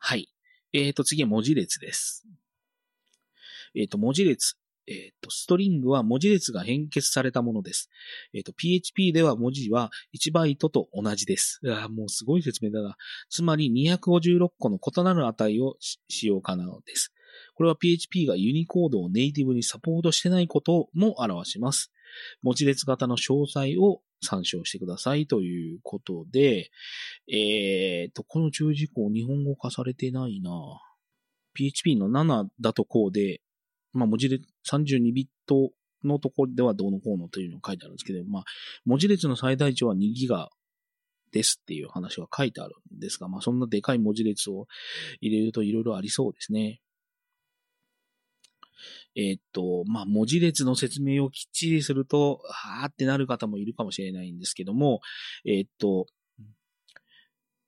[0.00, 0.28] はい。
[0.72, 2.26] えっ、ー、と、次は文字列です。
[3.74, 4.56] えっ、ー、と、文字列。
[4.86, 7.90] えっ、ー、と、ストリングは文字列が変結されたものです。
[8.32, 11.60] えっ、と、PHP では文字は1バイトと同じです。
[11.66, 12.96] あもうすごい説明だな。
[13.28, 15.76] つまり256個の異なる値を
[16.08, 17.12] 使用可能です。
[17.54, 21.92] これは PHP がユニコードをネイティブにサポートしてないことも表します。
[22.42, 26.70] 文字列型の詳細を参照してくださいということで、
[27.28, 30.50] えっ、ー、と、この注意事項日本語化されてないな
[31.54, 33.40] PHP の7だとこうで、
[33.92, 35.70] まあ文字列32ビット
[36.04, 38.44] のところではどうのこうのというのが書いてあるんですけど、まあ
[38.84, 40.48] 文字列の最大値は2ギガ
[41.32, 44.66] ですっていう話が書いてあるんですが、まあそんなでかい文字列を
[45.20, 46.80] 入れるといろいろありそうですね。
[49.16, 55.00] えー、っと、まあ、文字列の説明をきっちりすると、はーってなる方もいるかもしれないんですけども、
[55.44, 56.06] えー、っと、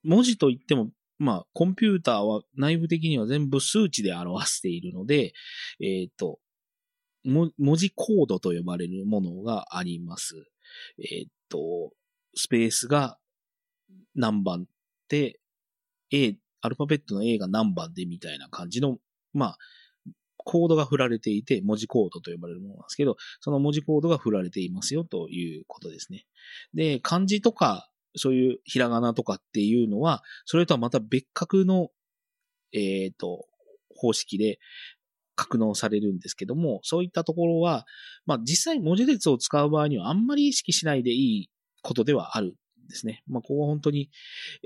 [0.04, 5.32] 文字といっても、まあ、コンピューターは内部的には全部数値で表しているので、
[5.80, 6.38] えっと、
[7.24, 10.34] 文字コードと呼ばれるものがあります。
[10.98, 11.92] えっと、
[12.34, 13.18] スペースが
[14.14, 14.66] 何番
[15.08, 15.38] で、
[16.10, 18.98] A、アルファベットの A が何番でみたいな感じの、
[19.32, 19.58] まあ、
[20.44, 26.26] コードが振られていて、文字コードと呼ばれるものなんですけど、その文字コードが振られていますよということですね。
[26.74, 31.88] で、漢字とか、そういうひらがなとかっていうのは、それとはまた別格の、
[32.72, 33.46] えっ、ー、と、
[33.96, 34.58] 方式で
[35.34, 37.86] 格納されるんですけども、そういったところは、
[38.26, 41.50] まあ実際文字列を使う場合にはあんまり意識しないでいい
[41.82, 42.56] ことではある
[42.88, 43.22] ですね。
[43.26, 44.10] まあここは本当に、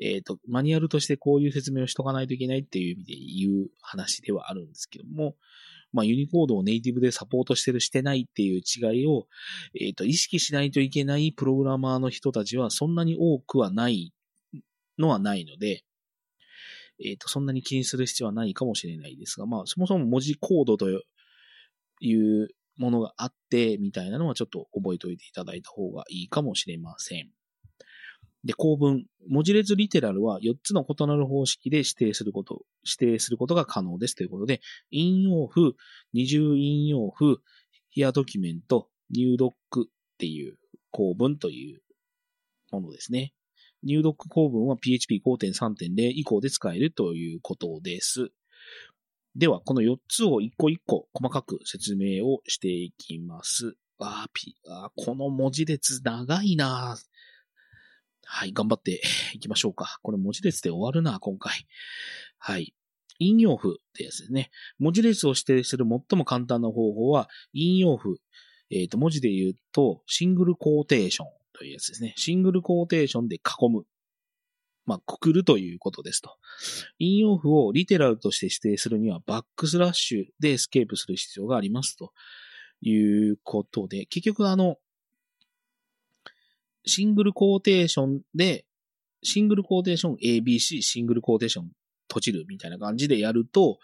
[0.01, 5.37] えっ、ー、と、マニュアルとしてこういう説明をしとかないといけないっていう意味で言う話ではあるんですけども、
[5.93, 9.27] まあ、ユニコードをネイティブでサポートしてる、してないっていう違いを、
[9.75, 14.13] えっ、ー、と、意識しないといけないプログラマーの人たちはそんなに多くはない
[14.99, 15.85] のはないので、
[17.03, 20.89] えっ、ー、と、そんなに気にする必要はないかもしれないですが、まあ、そもそも文字コードと
[22.01, 27.31] いうものがあって、みたいなのはちょっと覚えておいていただいた方がいいかもしれません。
[28.47, 29.05] で、構文。
[29.29, 35.75] 文字列リテラルは4つの異なる方式で指定すること、指定することが可能ですということで、引用符、
[36.13, 37.41] 二重引用符、
[37.91, 39.53] ヒアドキュメント、入読
[39.83, 40.59] っていう
[40.93, 41.83] 構文という
[42.71, 43.33] ものですね。
[43.83, 48.31] 入読構文は PHP5.3.0 以降で使えるということです。
[49.35, 53.77] では、この4つを一個一個細かく説明をしていきます。
[53.99, 56.97] あー、ピあこの文字列長いな
[58.29, 59.01] はい、頑張って
[59.35, 59.99] いきましょうか。
[60.03, 61.67] これ文字列で終わるな、今回。
[62.39, 62.75] はい。
[63.19, 64.51] 引用符ってやつですね。
[64.79, 68.21] 文字列を指定する最も簡単な方法は、引用符。
[68.71, 72.15] えっ、ー、と、文字で言うと、シングルコーテーションというやつですね。
[72.17, 73.87] シングルコーテーションで囲む。
[74.85, 76.37] まあ、くくるということですと。
[76.99, 82.13] 引用符をリテラルとして指定するには、バックスラッシュでエスケープする必要がありますと
[82.81, 82.95] い
[83.31, 84.77] うことで、結局あの、
[86.87, 88.65] シングルコーテーションで、
[89.23, 91.71] シングルコーテーション ABC、シングルコーテーション
[92.09, 93.79] 閉じるみたいな感じでやると、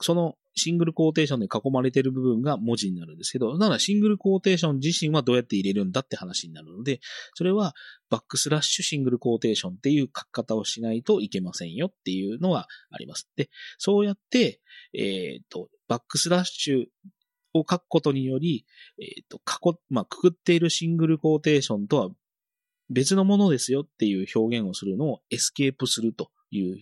[0.00, 7.00] そのシングルコーテーションで囲まれている部分が文字になるんですけど、ならシングルコーテーション自身はどうやって入れるんだって話になるので、
[7.34, 7.74] それは
[8.10, 13.28] バックスラッシュシングルコーテーションっていう書き方をしないといけませんよっていうのはあります。
[13.36, 13.48] で、
[13.78, 14.60] そうやって、
[14.92, 16.84] えっ、ー、と、バックスラッシュ
[17.54, 18.66] を書くことにより、
[19.00, 22.10] えっ、ー、と、囲、まあ、くくっているシングルコーテーションとは
[22.92, 26.76] 別のものですよっていう表現をするのをエスケープするという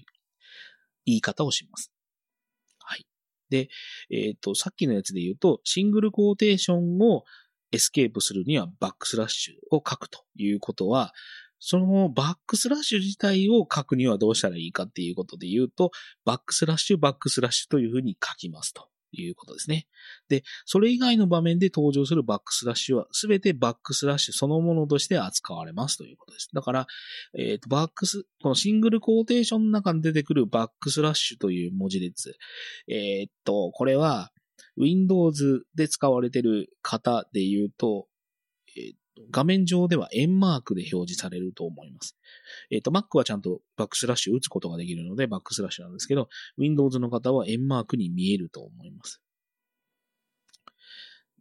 [1.06, 1.92] 言い方をします。
[2.78, 3.06] はい。
[3.48, 3.68] で、
[4.10, 7.24] えっ、ー、と、さっきのやつで言うと、シングルコーテーションを
[7.72, 11.12] エスケープするにはバックスラッシュを書くということは、
[11.60, 15.90] そのバックスラッシュ自体を書くにはどうしたらいいかっていうことで言うと、
[16.24, 18.88] バックスラッシュ、バックスラッシュというふうに書きますと。
[19.12, 19.86] いうことですね。
[20.28, 26.48] で、それ以外の場面で登場するバックスラッシュは、すべてバックスラッシュそのものとして扱われますということです。
[26.54, 26.86] だから、
[27.36, 32.34] えっ、ー、と、バックス、このシングルコーテーションの中に出てくるバックスラッシュという文字列。
[32.88, 34.30] えっ、ー、と、これは、
[34.76, 38.06] Windows で使われている方で言うと、
[38.76, 38.94] えー、
[39.30, 42.16] 画面上では円マークで表示されると思います。
[42.70, 46.28] えっ、ー、と、Mac はちゃんとバックスラッシュ打つことができるので、バックスラッシュなんですけど、
[46.58, 49.20] Windows の方は円マークに見えると思います。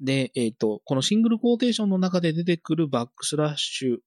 [0.01, 3.97] で、えっ、ー、と、このシングルコーテーションの中で出てくるバックスラッシュ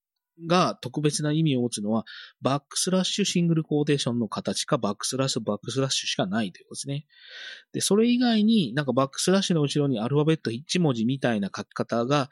[0.46, 2.04] が特別な意味を持つのは、
[2.40, 7.06] バックスラッシュシングルコーテーションの形か、バックスラッシュバックスラッシュしかないということですね。
[7.72, 12.30] で、それ以外になんかバックスラッシュの後ろにアルファベット1文字みたいな書き方が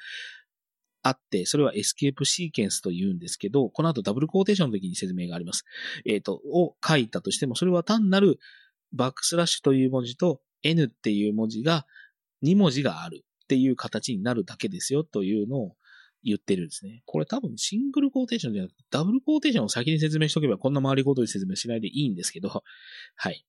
[1.02, 5.64] あって、それはエスケープシーケンスと言うんですけど、この後ダブルコーテーションの時に説明があります。
[6.04, 8.38] えっ、と、を書いたとしても、それは単なる
[8.92, 11.86] バックスラッシュという文字と N っていう文字が
[12.44, 15.76] 2文字があるっていう形になるだけですよというのを
[16.22, 17.02] 言ってるんですね。
[17.06, 22.62] これ多分シングルコーテーションじゃなくてダブルコーテーションを先に説明しとけばこんな回りことで説明しないでいいんですけど、
[23.16, 23.46] はい。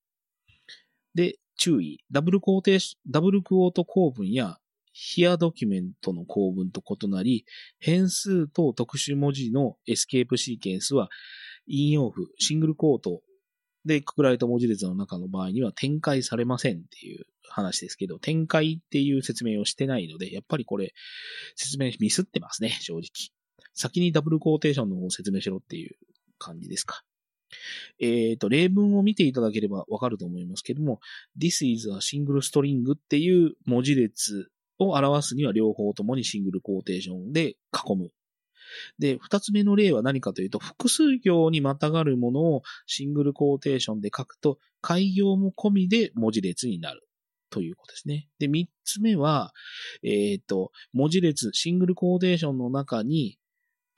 [1.13, 2.00] で、注意。
[2.12, 4.57] ダブルコーテーション、ダブルクオート構文や
[4.92, 7.46] ヒアドキュメントの構文と異なり、
[7.80, 11.10] 変数と特殊文字のエスケープシーケンスは
[11.68, 13.22] 引用符、シングルコート
[13.86, 20.94] でくくられた文字列の中の場合には展開されませんっていう話ですけど、展開っていう説明をしてないので、やっぱりこれ
[21.56, 23.10] 説明ミスってますね、正直。
[23.74, 25.96] 先にダブルコーテーションの方を説明しろっていう
[26.38, 27.04] 感じですか。
[28.00, 31.00] えっ、と、例文を見ていただければわかると思いますけども、
[31.38, 34.50] This is a single string っていう文字列
[34.83, 38.12] を表すには両方ともにシングルコーテーションで囲む。
[39.00, 47.07] で、二つ目の例は何かというと、複数行にまたがるものをシングルコーテーションで書くと、開業も込みで文字列になる。
[47.50, 48.30] ということですね。
[48.39, 49.51] で、三つ目は、
[50.04, 53.38] えっ、と、文字列、シングルコーテーションの中に、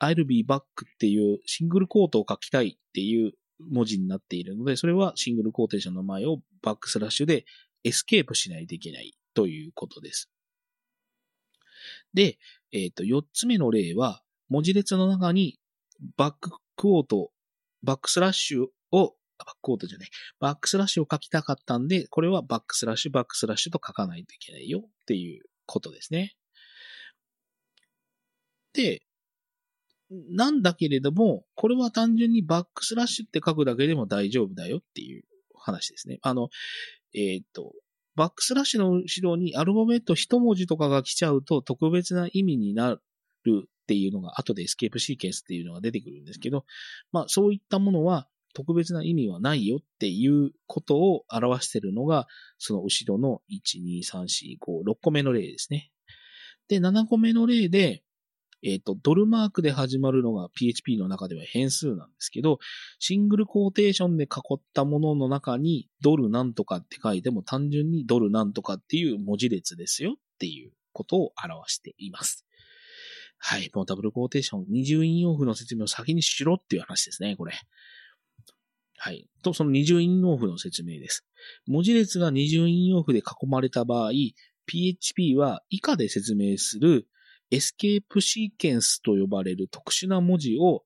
[0.00, 0.62] I'll be back っ
[0.98, 7.44] ていうシングルコートを書きたいっていう文字になっているので、それはシングルコーテーションの前をバックスラッシュで
[7.84, 10.33] エスケープしないといけないということです。
[12.14, 12.38] で、
[12.72, 15.58] えっ、と、四つ目の例は、文字列の中に
[16.16, 17.30] バッククォート、
[17.82, 20.08] バックスラッシュを、バッククォートじゃない、
[20.40, 26.34] バックスラッシュを書きたかったんで、これはバックスラッシュ、バックスラッシュと書かないといけないよっていうことですね。
[28.72, 29.02] で、
[30.10, 35.24] なんだけれども、これは単純にバックスラッシュって書くだけでも大丈夫だよっていう
[35.54, 36.18] 話ですね。
[36.22, 36.48] あの、
[37.14, 37.72] えっ、と、
[38.16, 42.98] バックスラッシュの後ろにアルファベット一文字とかが来ちゃうと特別な意味にな
[43.44, 46.64] るっていうのが後でエスケープシーケンスっていうのが出てくるんですけど、
[47.12, 52.26] まあそういったものは特別な意味はないよっていうことを表しているのが、
[52.58, 55.90] その後ろの1、2、3、4、5、6個目の例ですね。
[56.68, 58.03] で、7個目の例で、
[58.64, 62.58] えっ、と、ドルマークで始まるのが PHP の中では変数なんですけど、
[62.98, 72.46] シングルコーテーションで囲ったものの中にドルなんとかって書いても単純にドルなんとかっていう文字列ですよっていうことを表しています。
[73.38, 73.70] はい。
[73.74, 77.52] もうダブルコーテーション、二重引用符の説明を先にしろっていう話ですね、これ。
[78.96, 79.28] はい。
[79.42, 81.26] と、その二重引用符の説明です。
[81.66, 84.12] 文字列が二重引用符で囲まれた場合、
[84.64, 87.06] PHP は以下で説明する
[87.54, 90.82] エスケープシーケンスと呼ばれる特殊な文字を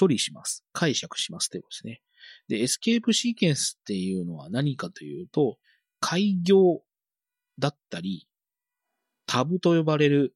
[0.00, 0.64] 処理します。
[0.72, 2.02] 解釈しますということですね。
[2.48, 5.58] で、エスケープシーケンスっていうのは何かというと、
[6.00, 6.80] 改行
[7.60, 8.26] だったり、
[9.26, 10.34] タブと呼ばれる、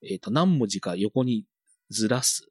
[0.00, 1.44] えっ、と、何文字か横に
[1.90, 2.48] ずらす。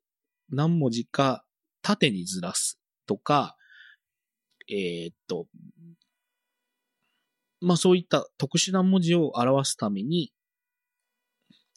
[0.49, 1.45] 何文字か
[1.81, 2.77] 縦にずらす。
[3.05, 3.55] とか、
[4.67, 5.47] えっ、と、
[7.61, 10.33] まあそういった特殊な文字を表すために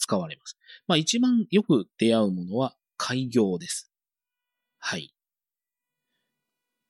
[0.05, 0.59] 使われます。
[0.87, 3.91] まあ一番よく出会うものは開業です。
[4.79, 5.15] はい。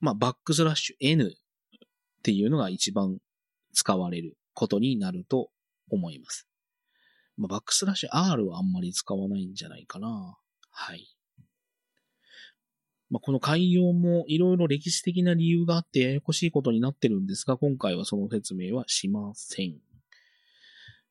[0.01, 3.19] まあバックスラッシュ N っていうのが一番
[3.73, 5.49] 使われることになると
[5.89, 6.45] 思います。
[7.37, 10.37] まあ、バックスラッシュ R はあんまり使わないんじゃないかな。
[10.71, 11.07] はい。
[13.09, 19.75] まあ、この改行もいろいろ歴史的な理由があってややこしいことになってるんですが、今回はその説明はしません。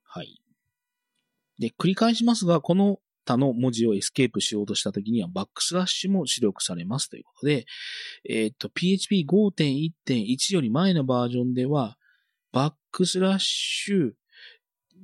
[0.02, 0.43] はい。
[1.58, 7.66] で、繰り返しますが、この他の文字をエスケープしようとしたときには、バックスラッシュも出力されますということで、
[8.28, 11.96] えっ、と、PHP 5.1.1より前のバージョンでは、
[12.52, 14.12] バックスラッシュ、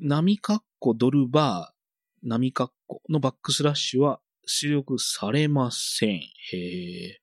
[0.00, 6.20] 波カッコドルバー、波カッコのバックスラッシュは出力されません。
[6.20, 7.20] へえ。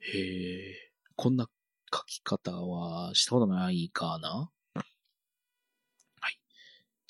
[0.00, 0.92] へえ。
[1.16, 1.48] こんな
[1.92, 4.50] 書き方はしたことないかな？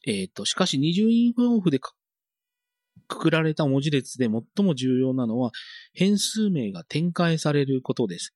[0.06, 1.92] えっ、と、しかし二重インフオフでく
[3.08, 5.50] くられた文字列で最も重要なのは
[5.94, 8.34] 変数名が展開されることです。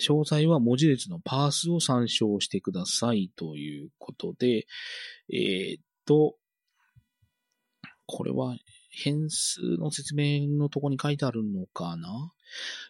[0.00, 4.66] 詳細は文字列のパースを参照してくださいということで、
[5.32, 6.36] えっ、と、
[8.06, 8.56] これは
[8.90, 12.32] 変数の説明のとこに書いてあるのかな？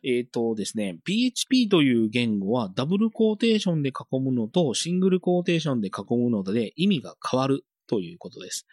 [0.05, 8.67] えっ、とですね、PHP という言語はダブルコーテーションで囲むのとシングルコーテーションで囲むので意味が変わるということです。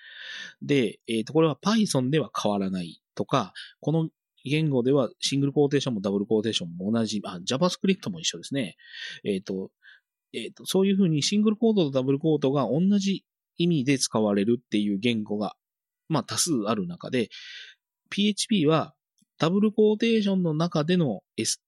[0.61, 4.09] で、えっ、と、これは Python では変わらないとか、この
[4.43, 8.75] 言語ではシングルコーテーションもダブルコーテーションも同じ、あ、JavaScript も一緒ですね。
[9.23, 9.71] えっ、と、
[10.33, 13.25] えっ、と、そういうふうにシングルクォートとダブルクォートが同じ
[13.57, 15.55] 意味で使われるっていう言語が
[16.07, 17.29] まあ多数ある中で、
[18.09, 18.93] PHP は
[19.37, 21.61] ダブルコーテーションの中での、S、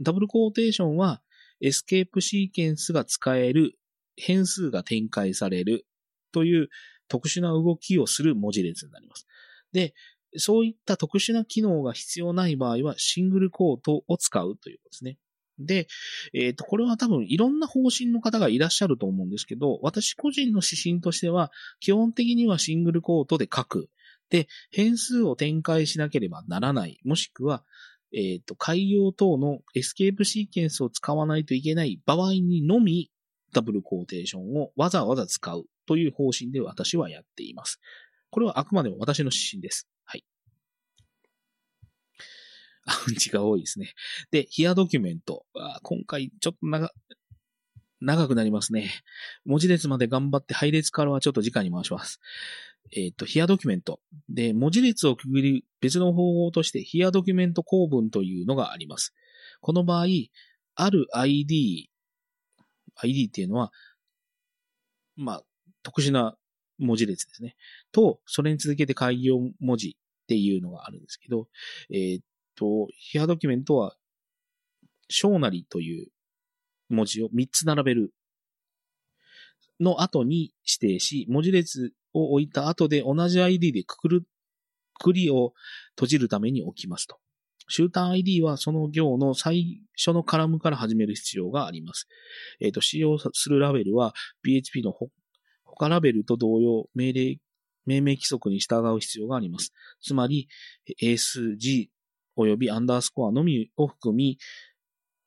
[0.00, 1.20] ダブルコーテーションは
[1.60, 3.74] エスケープシーケンスが使える、
[4.16, 5.86] 変数が展開される
[6.32, 6.68] という
[7.12, 9.26] 特殊な動きをする文字列になります。
[9.72, 9.92] で、
[10.38, 15.18] そういった特殊な機能が必要ない場合はシングルコートを使うということですね。
[15.58, 15.88] で、
[16.32, 23.90] えっ、ー、と、これは多分いろんな方針の方がいらっしゃると思うんですけど、私個人の指針としては、基本的にはシングルコートで書く。
[24.30, 26.98] で、変数を展開しなければならない。
[27.04, 27.62] もしくは、
[28.14, 33.10] えっ、ー、と、海洋等のエスケープシーケンスを使わないといけない場合にのみ、
[33.52, 37.80] ダブルコーテーションをわざわざ使うという方針で私はやっています。
[38.30, 39.88] これはあくまでも私の指針です。
[40.04, 40.24] はい。
[42.86, 43.92] あ、うんちが多いですね。
[44.30, 45.44] で、ヒアドキュメント。
[45.82, 46.90] 今回ちょっと長、
[48.00, 48.90] 長くなりますね。
[49.44, 52.20] 文字列まで頑張って配列からはちょっと次回に回します。
[52.94, 54.00] えっ、ー、と、ヒアドキュメント。
[54.28, 59.14] で、文字列をくぐり別の方法としてヒアドキュメント構文というのがあります。
[59.60, 60.06] この場合、
[60.74, 61.90] ある ID、
[62.96, 63.72] ID っていうのは、
[65.16, 65.42] まあ、
[65.82, 66.36] 特殊な
[66.78, 67.56] 文字列ですね。
[67.92, 69.92] と、それに続けて開業文字っ
[70.26, 71.48] ていうのがあるんですけど、
[71.90, 72.20] えっ、
[72.56, 73.94] と、ヒアドキュメントは、
[75.08, 76.08] 小なりという
[76.88, 78.14] 文字を3つ並べる
[79.80, 84.22] の後に指定し、文字列を置いた後で同じ ID でくくる、
[84.94, 85.52] くりを
[85.96, 87.18] 閉じるために置きますと。
[87.68, 92.06] シューター ID はその行の最初のカラムから始める必要があります。
[92.60, 94.92] えっ、ー、と、使用するラベルは PHP の
[95.76, 97.38] 他ラベルと同様、命令、
[97.86, 99.72] 命名規則に従う必要があります。
[100.00, 100.48] つまり、
[101.00, 101.90] 英数 G
[102.36, 104.38] 及びアンダースコアのみを含み、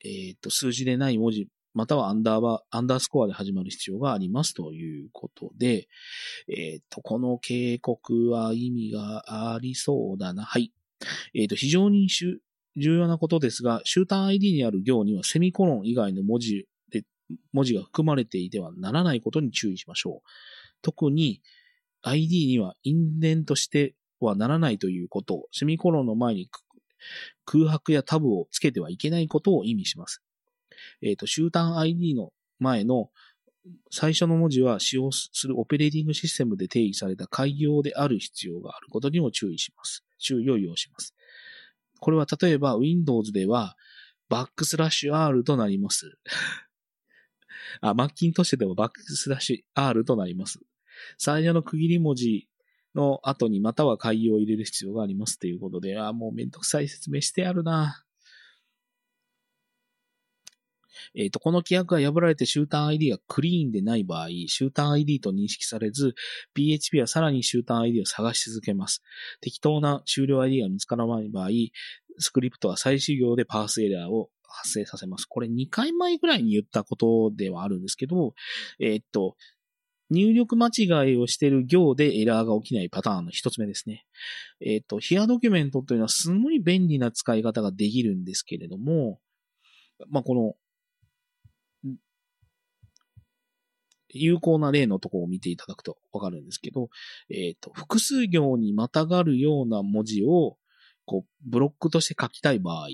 [0.04, 5.88] えっ、ー、と、数字でない文字またはアンダーバー、アンダースコアで始まる必要がありますということで、
[6.48, 10.44] えっ、ー、と、この警告は意味がありそうだな。
[10.44, 10.72] はい。
[11.34, 12.40] えっ、ー、と、非常に重
[12.78, 16.66] 要なことですが、シューター ID にある行にはセミコロン以外の文字、
[17.53, 20.29] 文字が含まれていてはならないことに注意しましょう。
[20.82, 21.41] 特に
[22.01, 26.50] ID にはインデントしてはならないということを、セミコロンの前に
[27.46, 30.22] 空白やタブをつけてはいけないことを意味します。
[31.01, 33.10] えっ、ー、と、集団 ID の前の
[33.89, 40.03] 最初の文字は使用するオペレーティングシステムで定義された開業である必要があることにも注意します。
[40.20, 41.15] 注意を要します。
[42.00, 43.75] これは例えば Windows では
[44.29, 46.17] バックスラッシュ R となります。
[47.81, 50.60] あ、マッキントッシュでもバックスラッシュ R となります。
[51.17, 52.48] 最初の区切り文字
[52.95, 58.05] の後にまたは開業を入れる必要がありますということで、あ、もうめんどくさい説明してあるな。
[61.13, 66.15] えっ、ー、と、この規約が破られてシューター ID がクリーンでない場合、シューター ID と認識されず、
[66.53, 69.01] PHP はさらにシューター ID を探し続けます。
[69.41, 71.50] 適当な終了 ID が見つからない場合、
[72.17, 75.25] スクリプトは再始業でパースエラーを発生させます。
[75.25, 78.33] これ2回前ぐらいに言ったことではあるんですけど、
[78.79, 79.35] えっ、と、
[80.12, 84.05] 入力間違いをしている行でエラーが起きないパターンの一つ目ですね。
[84.59, 89.19] えっ、と、ヒアドキュメントというのはすごい便利な使い方ができるんですけれども、
[90.09, 90.53] まあ、この
[94.15, 96.89] 有効な例のところを見ていただくとわかるんですけど、
[97.29, 100.57] えっ、ー、と、複数行にまたがるような文字を、
[101.05, 102.88] こう、ブロックとして書きたい場合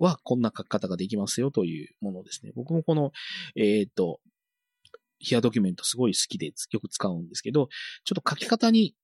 [0.00, 2.52] は、こんな書き方ができますよというものですね。
[2.54, 3.12] 僕もこの、
[3.54, 4.20] えっ、ー、と、
[5.18, 7.68] ヒアドキュメントすごい好きでよく使うんですけど、
[8.04, 8.94] ちょっと書き方に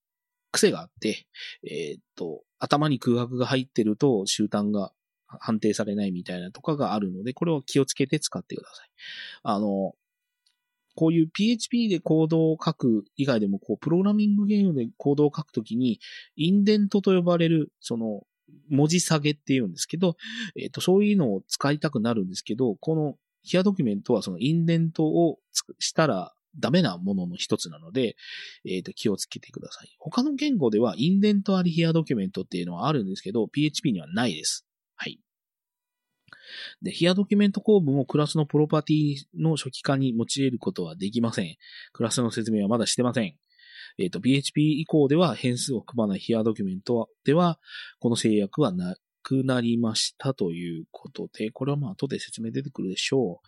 [0.51, 1.27] 癖があって、
[1.65, 4.93] えっ、ー、と、頭に空白が入ってると集団が
[5.27, 8.91] 判定されないみたいなとかがあるので、これを気をつけて使ってください。
[9.43, 9.95] あの、
[10.95, 16.01] こういう PHP でコードを書く以外でも、こう、プログラミングゲームでコードを書くときに、
[16.37, 18.27] インデントと呼ばれる、その、
[18.71, 20.17] 文字下げって言うんですけど、
[20.57, 25.39] えっ、と、そういうのを使いたくなるんですけど、このヒアドキュメントはそのインデントを
[25.79, 28.17] したらダメなものの一つなので、
[28.65, 29.95] えっ、と、気をつけてください。
[29.99, 34.67] 他の言語ではインデントありヒアドキュメントっていうのはあるんですけど、PHP にはないです。
[34.97, 35.19] はい。
[36.83, 41.57] で、ヒアドキュメント構文をクラスのプロパティの初期化に用いることはできません。
[41.93, 43.35] クラスの説明はまだしてません。
[43.99, 47.59] えっ、ー、と、PHP 以降では変数を組まないヒアドキュメントでは、
[48.01, 53.41] この制約はなくなりましたということで、これはまあ後で説明出てくるでしょ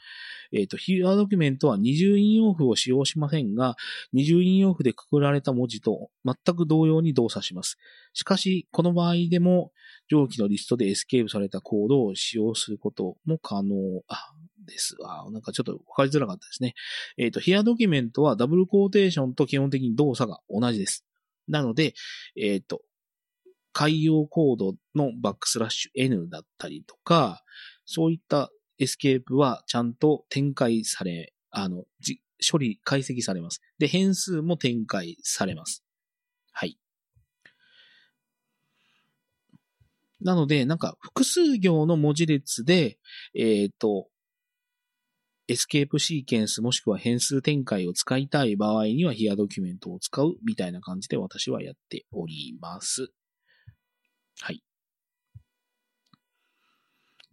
[0.52, 0.56] う。
[0.56, 3.76] えっ、ー、と、ヒアドキュメントは二重引用符を使用しませんが、
[4.12, 7.76] 二重引用符でくくられた文字と全く同様に動作します。
[8.12, 9.72] しかし、この場合でも、
[10.08, 13.74] 上記のリストでエスケープされたコードを使用することも可能、
[14.08, 14.32] あ、
[14.64, 15.30] ですわ。
[15.30, 16.74] なんかちょっとわかりづらかったですね。
[17.16, 21.04] えっ、ー、と、ヒアドキュメントはダブルコーテーションと基本的に動作が同じです。
[21.48, 21.94] なので、
[22.36, 22.82] えっ、と、
[23.72, 27.42] 改行コードのバックスラッシュ N だったりとか、
[27.84, 31.84] そういったエスケープはちゃんと展開され、あの、
[32.50, 33.60] 処理、解析されます。
[33.78, 35.84] で、変数も展開されます。
[36.52, 36.78] はい。
[40.20, 42.98] なので、なんか複数行の文字列で、
[43.34, 44.08] えっ、ー、と、
[45.46, 53.08] エスケープシーケンスもしくは変数展開を使いたい場合にはヒアドキュメントを使うみたいな感じで私はやっております。
[54.40, 54.62] はい。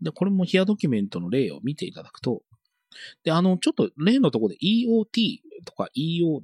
[0.02, 2.42] で、これもヒアドキュメントの例を見ていただくと、
[3.24, 6.44] で、あの、ちょっと例のところで EOT とか EOD っ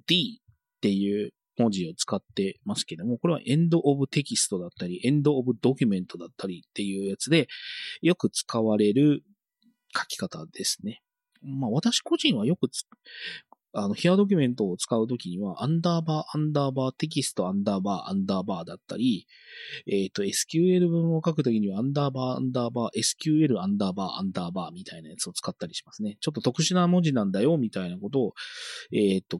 [0.80, 7.48] ていう文字を使ってますけども、これは End of Text だったり、End of Document だったりっていうやつで、
[8.02, 9.24] よく使われる
[9.96, 11.02] 書き方ですね。
[11.48, 12.68] まあ私個人はよく
[13.80, 19.27] あの、ヒアドキュメントを使うときには、アンダーバー、アンダーバー、テキスト、アンダーバー、アンダーバーだったり、
[19.86, 26.18] えっ、ー、と、SQL 文を書くときには、アンダーバー、アンダーバー、SQL、アンダーバー、アンダーバーみたいなやつを使ったりしますね。
[26.22, 28.34] ちょっと特殊な文字なんだよ、みたいなことを、
[28.92, 29.39] えっ、ー、と、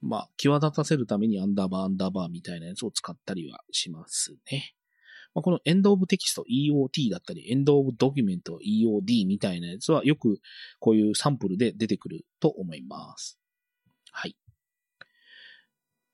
[0.00, 4.74] まあ、際立たせるためにアンダーバー、アンダーバーみたいなやつを使ったりはしますね。
[5.34, 10.40] まあ、この end of text EOT だったり、end of document EOD みたいなやつはよく
[10.78, 13.38] こういうサンプルで出てくると思います。
[14.10, 14.36] はい。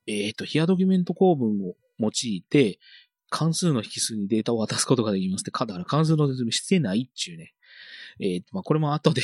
[0.06, 2.78] えっ、ー、と、ヒアドキュメント構文を用いて、
[3.30, 7.54] 関数の引数にデータを渡すことができますって、だから関数の説明してないっちゅうね。
[8.20, 9.22] えっ、ー、と、まあ、これも後で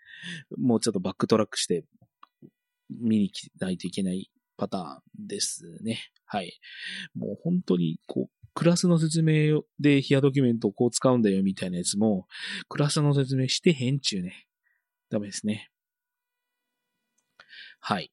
[0.56, 1.84] もうちょっとバックトラックして
[2.90, 5.98] 見に来ないといけないパターンですね。
[6.24, 6.58] はい。
[7.14, 12.26] もう本当に、こう、クラスの説明でヒアドキュメントをこう使うんだよみたいなやつも、
[12.68, 14.46] クラスの説明してへんちゅうね。
[15.10, 15.70] ダメですね。
[17.80, 18.12] はい。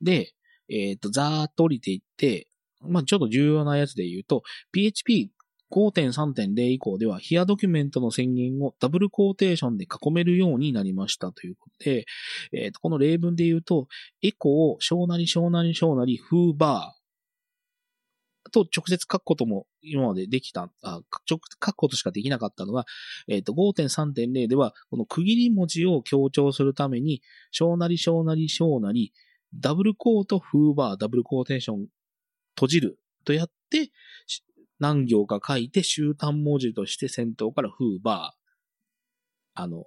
[0.00, 0.32] で、
[0.68, 2.46] えっ、ー、と、ざーっと降りていって、
[2.80, 5.30] まあ、ちょっと重要なやつで言うと、PHP
[5.70, 12.06] 5.3.0以降では、ヒアドキュメントの宣言をダブルコーテーションで囲めるようになりましたということで、
[12.52, 13.88] えっ、ー、と、この例文で言うと、
[14.22, 16.97] エコー、小なり小なり小なり、フーバー、
[18.48, 22.84] と直接書くことも今までできた、あ直書くことしかできなかったのが、
[23.28, 29.12] えっ、ー、と、5.3.0では、この区切り文字を強調するために、小なり小なり小なり、
[29.54, 31.86] ダブルコート、フーバー、ダブルコーテーション、
[32.54, 33.90] 閉じるとやって、
[34.78, 39.86] 何行か書いて、集単文字として先頭からフーバー、あの、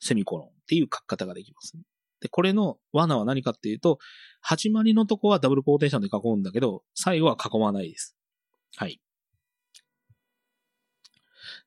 [0.00, 1.74] セミコロンっていう書き方ができます。
[2.20, 3.98] で、これの罠は何かっていうと、
[4.40, 8.16] 始まりのとこはダブルコーテーションで囲うんだけど、最後は囲まないです。
[8.76, 9.00] はい。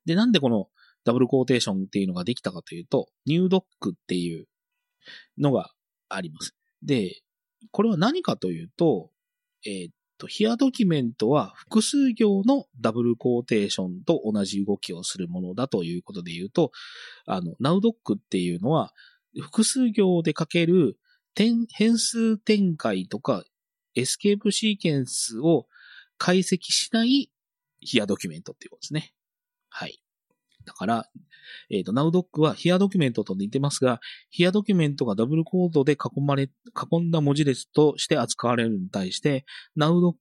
[0.06, 0.68] で、なんでこの
[1.04, 4.48] ダブルコーテーションっていうのができたかというと、ニュードックっていう
[5.38, 5.72] のが
[6.10, 6.56] あります。
[6.82, 7.22] で、
[7.72, 9.10] これは何かというと、
[9.66, 16.72] えー、っと、ヒアドキュメントは複数行のダブルコーテーションと同じ動きをするものだということで言うと、
[17.26, 18.94] あの、ナウドックっていうのは、
[19.42, 20.98] 複数行で書ける、
[21.36, 23.44] 変数展開とか、
[23.96, 25.68] エスケープシーケンスを
[26.18, 27.32] 解析しない
[27.80, 29.14] ヒアドキュメントっていうことですね。
[29.70, 30.02] はい。
[30.66, 31.10] だから、
[31.70, 36.44] えっ、ー、と、NowDoc はヒアドキュメントと似てますが、ヒアドキュメントがダブルクォートで囲まれ、
[36.92, 39.46] 囲んだ文字列として扱われるに対して、
[39.78, 40.16] NowDoc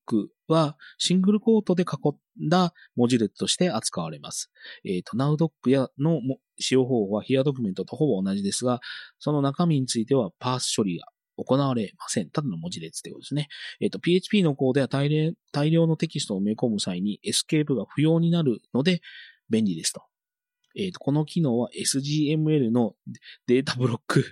[0.49, 4.51] はシングルクォートで囲んだ文字列として扱われます。
[4.85, 6.21] えっ、ー、と、NowDoc やの
[6.59, 8.81] 使用方法はヒアドキュメントとほぼ同じですが、
[9.19, 11.07] その中身についてはパース処理が
[11.37, 12.31] 行われません。
[12.31, 13.49] ただの文字列ってことですね。
[13.81, 19.01] えっ、ー、と、PHP のコードや大量のテキストを埋め込む際にエスケープが不要になるので
[19.51, 20.03] 便利ですと。
[20.77, 22.95] えっ、ー、と、この機能は SGML の
[23.47, 24.25] データブロック、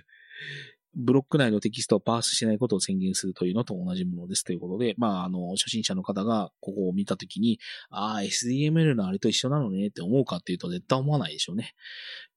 [0.93, 11.75] ブロック内のテキストをパースしないことを宣言するというのと同じものですということで、まあ、あの、初心者の方がここを見たときに、ああ、SGML のあれと一緒なのねって思うかっていうと絶対思わないでしょうね。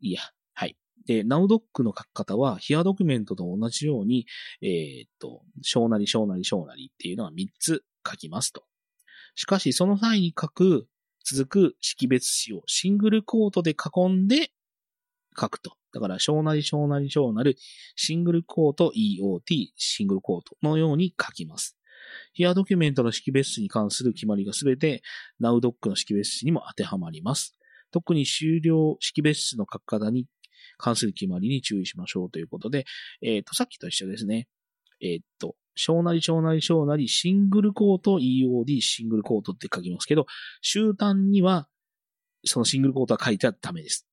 [0.01, 0.21] いや、
[0.53, 0.77] はい。
[1.07, 4.27] で、NowDoc の書き方は、ヒアドキュメントと同じように、
[4.63, 8.65] えー、っと、小なり小なり小なりっていうのは3つ書きますと。
[9.35, 10.89] しかし、その際に書く
[11.25, 14.51] 続く識別詞をシングルコートで囲んで
[15.39, 15.73] 書くと。
[15.93, 17.57] だから、小なり小なり小なる
[17.97, 21.77] シングルコート EOT シングルコートのように書きます。
[22.33, 25.03] ヒアドキュメントの識別詞に関する決まりがすべて
[25.41, 27.57] NowDoc の識別詞にも当てはまります。
[27.91, 30.27] 特に終了識別詞の書き方に
[30.79, 32.85] 関する決まりに注意しましょうということで、
[33.23, 34.49] えっ、ー、と、さっきと一緒ですね。
[35.01, 40.27] えっ、ー、と、小なり小なり小なりシングルコート EOD シングルコートって書きますけど、
[40.61, 41.69] 集団には
[42.45, 44.07] そのシングルコートは書いてはダメです。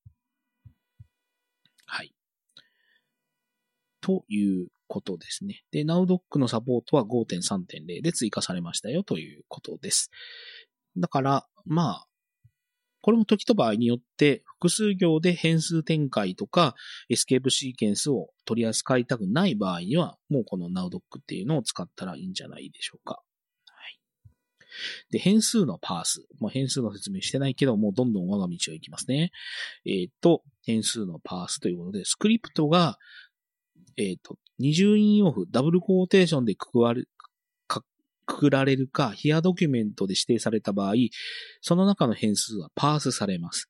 [1.86, 2.13] はい。
[4.02, 5.63] ということですね。
[5.71, 10.10] で、NowDoc のサポートは5.3.0で追加されましたよということです。
[10.97, 12.08] だから、まあ、
[13.02, 16.76] これも時と場合によって複数行で変数展開とか
[17.10, 23.22] エスケープシーケンスを取り扱いたくない場合には、もうこの NowDoc っていうのを使ったらいいんじゃないでしょうか。
[23.66, 24.00] はい。
[25.12, 26.26] で、変数のパース。
[26.40, 29.32] まあ、変数の説明してないけど、もうどんどん我が道を行きますね。
[29.86, 32.98] えっ、ー、と、変数のパースということで、スクリプトが、
[33.98, 37.04] えっ、ー、と、二重引用符、ダブルコーテーションでくくわれ、
[38.26, 40.94] くくられるか、ヒアドキュメントで指定された場合、
[41.62, 43.70] その中の変数はパースされます。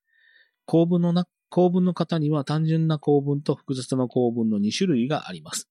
[0.66, 5.70] 構文のな、構文の型には単純な構文と複雑な構文の2種類があります。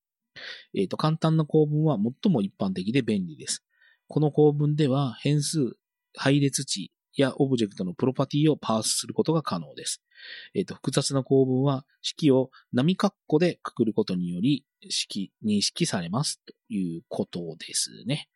[0.75, 3.65] えっ、ー、と、簡単な構文は最も一般的で便利です。
[4.09, 5.77] この構文では変数、
[6.17, 10.03] 配列値やオブジェクトのプロパティをパースすることが可能です。
[10.55, 18.29] えっ、ー、と、複雑な構文は式を波括弧でくくることにより、式、認識されますということですね。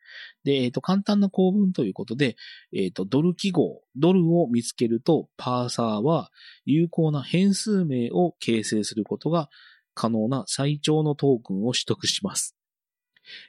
[0.43, 2.35] で、えっ、ー、と、簡単な構文ということで、
[2.73, 6.31] えっ、ー、と、ドル記号、ドルを見つけると、パーサーは
[6.65, 9.49] 有効な変数名を形成することが
[9.93, 12.55] 可能な最長のトークンを取得します。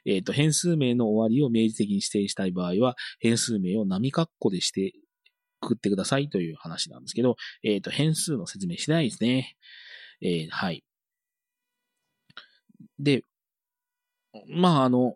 [0.05, 4.93] えっ、ー、と、変数名の終わりを明示的に指定したい場合は、変数名を波括弧でして
[5.67, 9.55] くってくださいという話なんですけど、えっ、と、変数の説明しないですね。
[10.21, 10.83] えはい。
[12.99, 13.23] で、
[14.47, 15.15] まあ、あの、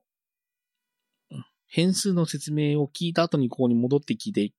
[1.67, 4.51] 変数の説明を聞いた後にここに戻って聞いて、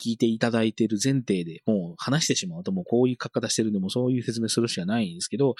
[0.00, 5.56] 聞いていただいている前提で、もう話してしまうともうこういう書き方してるんで、もそういう説明するしかないんですけど、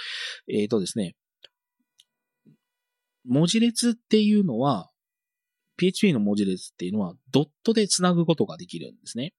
[0.48, 1.16] えっ、ー、とですね、
[3.24, 4.90] 文字列っていうのは、
[5.76, 9.32] PHP の文字列っていうのはドットで繋ぐことができるんですね。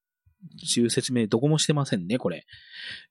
[0.63, 2.45] そういう説明どこもしてませんね、これ。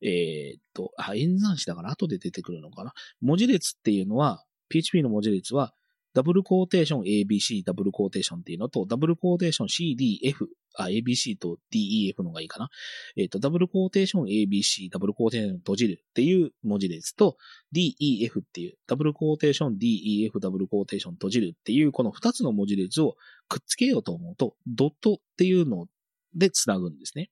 [0.02, 2.92] えー、っと、あ、演算子だから後で出てくるのかな。
[3.20, 5.74] 文字列っていうのは、PHP の文字列は
[6.14, 12.68] ダブルコーテーション ABC ダブルコーテーションっていうのと、ダブルコーテーション CDF、あ、ABC と DEF のがいいかな。
[13.16, 17.36] えっ、と、ダブルコーテーション ABC、ダブルコーテーション閉じるっていう文字列と、
[17.74, 23.16] DEF っていう、ダブルコーテーション DEF、ダブルコーテーション閉じるっていう、この二つの文字列を
[23.48, 25.86] くっつけようと思うと、ドットっていうのを
[26.34, 27.30] で繋ぐんですね。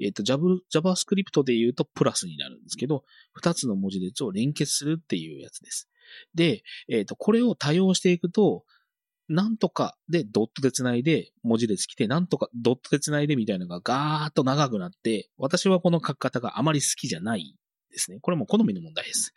[0.00, 5.88] えっ、ー、と、JavaScript で言うとプラスになるんですけど、二つの文字列を連結するっていうやつです。
[6.34, 8.64] で、えっ、ー、と、これを多用していくと、
[9.28, 17.56] なんとかでドットで繋いで文字列来て、なんとかドットで繋いでみたいなのがガーッと長くなって、私はこの書き方があまり好きじゃない
[17.92, 18.18] ですね。
[18.20, 19.32] これも好みの問題です。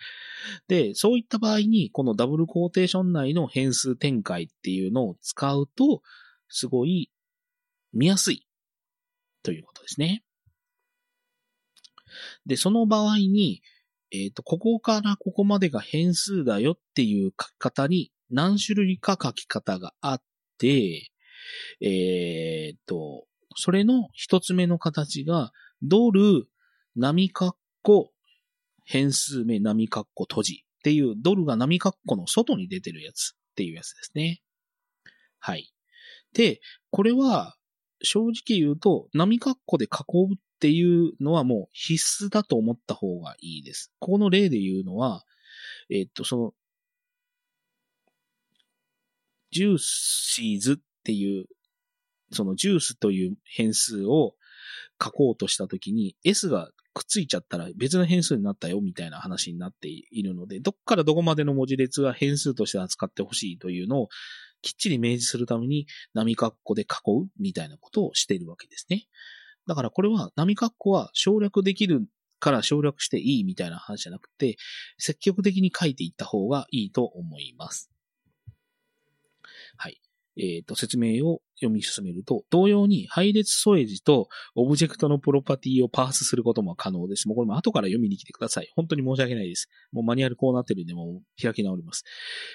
[0.67, 6.01] で、そういった場合に、このダブルコーテーション内の変数展開っていうのを使うと、
[6.47, 7.11] すごい
[7.93, 8.47] 見やすい
[9.43, 10.23] ということですね。
[12.45, 13.61] で、その場合に、
[14.11, 20.21] えっ、ー、と、ここからここまでが変数だよっていう書き方に何種類か書き方があっ
[20.57, 21.11] て、
[21.81, 23.25] えっ、ー、と、
[23.55, 25.51] それの一つ目の形が、
[25.81, 26.47] ドル、
[26.95, 28.11] 波括弧、
[28.85, 34.41] 変数名、波括弧閉じっていう、ドルが波括弧の外に出てるやつっていうやつですね。
[35.39, 35.73] はい。
[36.33, 37.55] で、これは、
[38.03, 39.87] 正直言うと、波括弧で囲
[40.31, 43.91] うっていうのはもう必須だと思った方がいいです。
[43.99, 45.23] ここの例で言うのは、
[45.89, 46.53] えっと、その、
[49.51, 51.45] ジューシーズっていう、
[52.31, 54.35] そのジュースという変数を
[55.01, 64.09] 書こうとしたときに S がくっついちゃったら別の変数になったよみたいな話になっているので、どっからどこまでの文字列は変数として扱ってほしいというのを
[64.63, 66.85] きっちり明示するために波括弧で囲
[67.25, 69.05] うみたいなことをしているわけですね。
[69.67, 72.07] だからこれは波括弧は省略できる
[72.39, 74.57] から省略していいみたいな話じゃなくて、
[74.97, 77.89] 積極的に書いていった方がいいと思います。
[79.77, 80.01] はい。
[80.35, 87.27] えっ、ー、と、説明を読み進めると、同様に配列添え字とオブジェクトのプロパティをパースすることも可能です。
[87.27, 88.71] もうこれも後から読みに来てください。
[88.75, 89.69] 本当に申し訳ないです。
[89.91, 92.03] もうマニュアルこうなってるんで、もう開き直ります。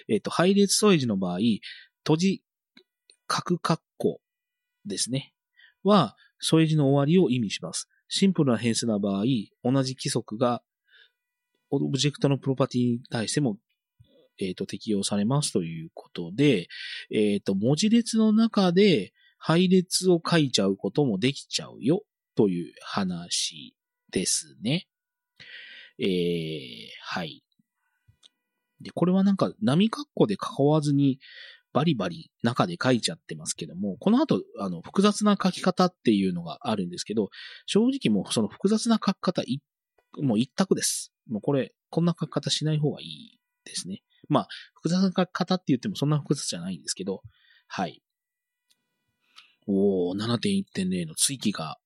[0.09, 1.39] えっ、ー、と、配列添え字の場合、
[2.09, 2.43] 閉じ、
[3.27, 4.19] 角括弧
[4.87, 5.35] ですね。
[5.85, 7.87] は、添え字の終わりを意味します。
[8.09, 9.25] シンプルな変数な場合、
[9.63, 10.63] 同じ規則が
[11.69, 13.59] オブジェクトのプロパティに対しても、
[14.41, 16.69] えっ、ー、と、適用されますということで、
[17.11, 23.75] えっ、ー、と、文字列の中で配列を書いちゃうこともできちゃうよという話
[24.11, 24.87] ですね。
[25.99, 27.45] えー、はい。
[28.81, 31.19] で、これはなんか波括弧で囲わずに
[31.79, 37.29] バリバリ中で書いちゃってますけども、この後、あの、複雑な書き方っていうのがあるんですけど、
[37.67, 39.61] 正直もうその複雑な書き方、い
[40.21, 41.13] もう一択です。
[41.29, 44.03] もうこれ、こんな書き方しない方がいいですね。
[44.29, 47.23] まあ、複雑な書き方って言ってもそんな複雑じゃないんですけど、
[47.69, 48.03] はい。
[49.69, 51.77] おー、7.1.0の追記が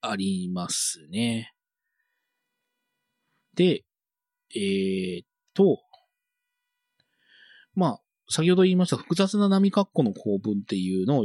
[0.00, 1.52] ありますね。
[3.54, 3.84] で、
[4.56, 5.78] えー、っと、
[7.76, 11.24] まあ、先ほど言いました複雑な波括弧の構文っていうのを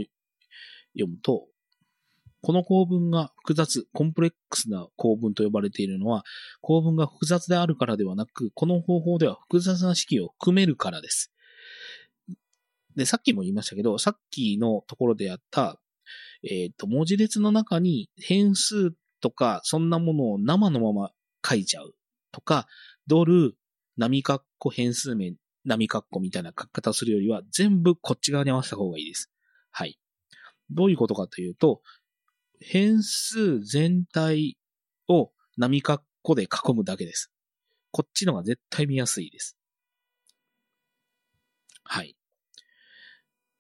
[0.94, 1.48] 読むと、
[2.42, 6.24] この構文が複雑、コンプレックスな構文と呼ばれているのは、
[6.62, 11.32] 構文が複雑であるからではなく、この方法では複雑な式を含めるからです。
[12.96, 15.80] で、さっきも言いましたけど、さっきのところでやった、
[16.44, 21.12] えっ、ー、と、文字列の中に変数とか、そんなものを生のまま
[21.48, 21.94] 書いちゃう
[22.32, 22.68] とか、
[23.08, 23.56] ドル、
[23.98, 25.34] 波括弧変数名、
[25.66, 29.32] 波括弧みたいな書き方するよりは、全部こっち側に合わせた方がいいです。
[29.72, 30.00] はい。
[30.70, 31.82] どういうことかというと、
[32.60, 34.58] 変数全体
[35.08, 37.32] を波括弧で囲むだけです。
[37.92, 39.58] こっちのが絶対見やすいです。
[41.84, 42.16] はい。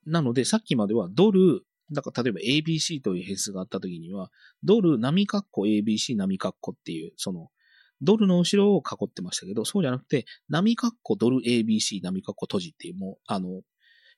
[0.05, 4.31] なので、さっきまではドル、だから例えば ABC という変数があったときには、
[4.63, 7.49] ドル波括弧 ABC 波括弧っていう、その、
[8.01, 13.61] ドルの後ろを囲ってましたけど、そうじゃなくて、波括弧ドル ABC 波括弧閉じっていう、もう、あの、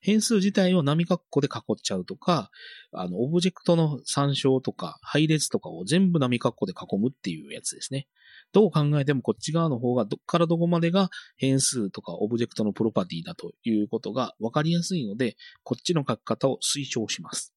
[0.03, 2.51] 変数自体を波括弧で囲っちゃうとか、
[2.91, 8.07] あの、オブジェクトの参照とか、配列とかを全部波括弧で囲むっていうやつですね。
[8.51, 17.53] どう考えてもこっち側の方がどっからどこまでが変数とかオブジェクトのプロパティだということがわかりやすいので、こっちの書き方を推奨します。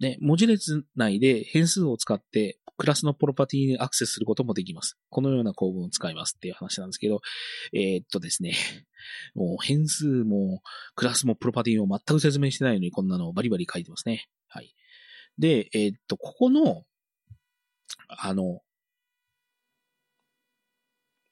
[0.00, 0.12] はい。
[0.12, 4.96] で、文字列内で変数を使ってクラスのプロパティにアクセスすることもできます。
[5.10, 7.20] このような構文を使いますっていう話なんですけど、
[7.72, 8.54] えー、っとですね、
[9.34, 10.62] もう変数も
[10.94, 14.28] クラスもプロパティを全く説明してないのにこんなのをバリバリ書いてますね。
[14.46, 14.72] はい。
[15.38, 16.84] で、えー、っと、ここの、
[18.08, 18.60] あの、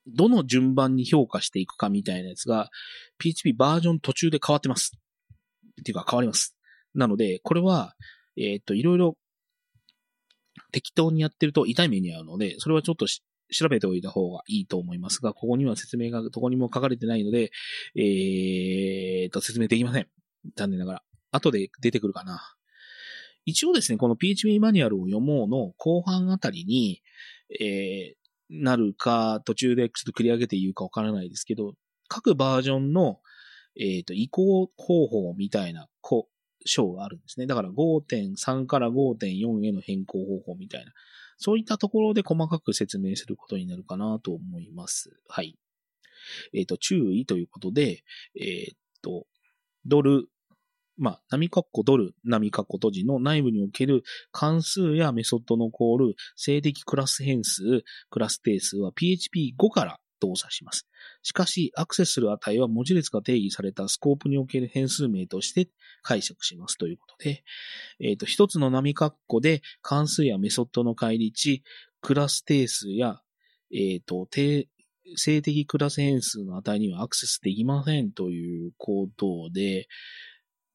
[0.08, 2.70] どの順番に評価していくかみたいなやつが、
[3.18, 4.96] PHP バージョン途中で変わってます。
[5.80, 6.56] っていうか変わります。
[6.94, 7.94] なので、これは、
[8.36, 9.16] えっ、と、いろいろ
[10.72, 17.50] 適当にやってると痛い目に遭うので、それはちょっと調べておいた方がいいと思いますが、ここには説明がどこにも書かれてないので、
[17.94, 20.08] えー、と、説明できません。
[20.56, 21.02] 残念ながら。
[21.32, 22.40] 後で出てくるかな。
[23.44, 27.02] 一応ですね、この PHP マニュアルを読もうの後半あたりに、
[27.60, 31.74] えー、なるか、途中でちょっと繰り上げて言うかわからないですけど、
[32.08, 33.20] 各バージョンの、
[33.78, 36.28] えっ、ー、と、移行方法みたいな、こ
[36.66, 37.46] 章があるんですね。
[37.46, 40.92] だから5.3から5.4への変更方法みたいな、
[41.38, 45.18] そういったところで細かく説明することになるかなと思います。
[45.28, 45.58] はい。
[46.52, 48.02] えっ、ー、と、注意ということで、
[48.38, 49.26] えっ、ー、と、
[49.84, 50.28] ドル、
[50.98, 54.02] まあ、波括弧ドル、波括弧閉じの内部における
[54.32, 60.86] 関数やメソッドのコール、静的クラス変数、クラス定数は PHP5 から動作します。
[61.22, 65.68] しかし、アクセスする値は文字列が定義されたスコープにおける変数名として
[66.02, 67.44] 解釈しますということで、
[68.00, 71.62] えっ、ー、と、一つの波括弧で関数やメソッドの返り値、
[72.00, 73.20] クラス定数や、
[73.72, 74.68] えっ、ー、と、定、
[75.14, 79.86] 性的クラス変数の値にはアクセスできませんということで、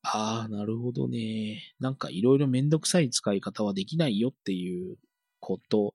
[0.03, 1.73] ああ、なるほどね。
[1.79, 4.97] なんかいろいろめんどくさい使い方はできないよっていう
[5.39, 5.93] こと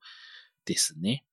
[0.65, 1.25] ですね。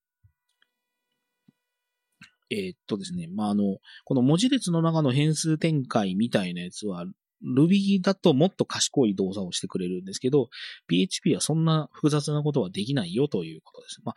[2.51, 7.07] えー、っとですね、まあ、あの、この文字列の中の変数展開みたいなやつは、
[7.45, 10.49] Ruby だともっと賢い動作をしてくれるんですけど、
[10.87, 14.01] PHP はそんな複雑なことはできないよということです。
[14.03, 14.15] まあ、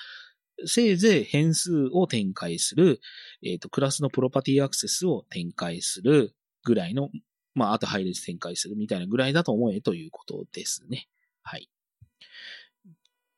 [0.65, 2.99] せいぜい変数を展開する、
[3.43, 7.09] えっ、と、クラスのプロパティアクセスを展開するぐらいの、
[7.53, 11.07] まあ、あと配列展開するみたいなぐらいだと思えということですね。
[11.43, 11.69] はい。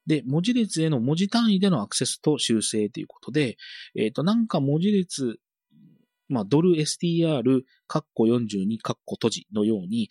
[0.09, 3.57] で、文字列への文字単位でのアクセスと修正ということで、
[3.95, 5.39] えっ、ー、と、なんか文字列、
[6.27, 10.09] まあ、ドル str、カッコ42、カッコ閉じのように、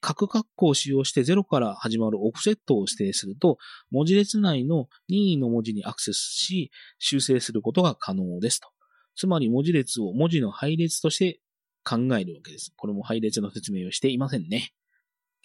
[0.00, 3.58] 各カッコを使用して0から始まるオフセットを指定すると、
[3.90, 8.68] 文字列内の任意の文字にアクセスし、修正することが可能ですと。
[9.14, 11.40] つまり文字列を文字の配列として
[11.84, 12.72] 考えるわけです。
[12.76, 14.72] これも配列の説明をしていませんね。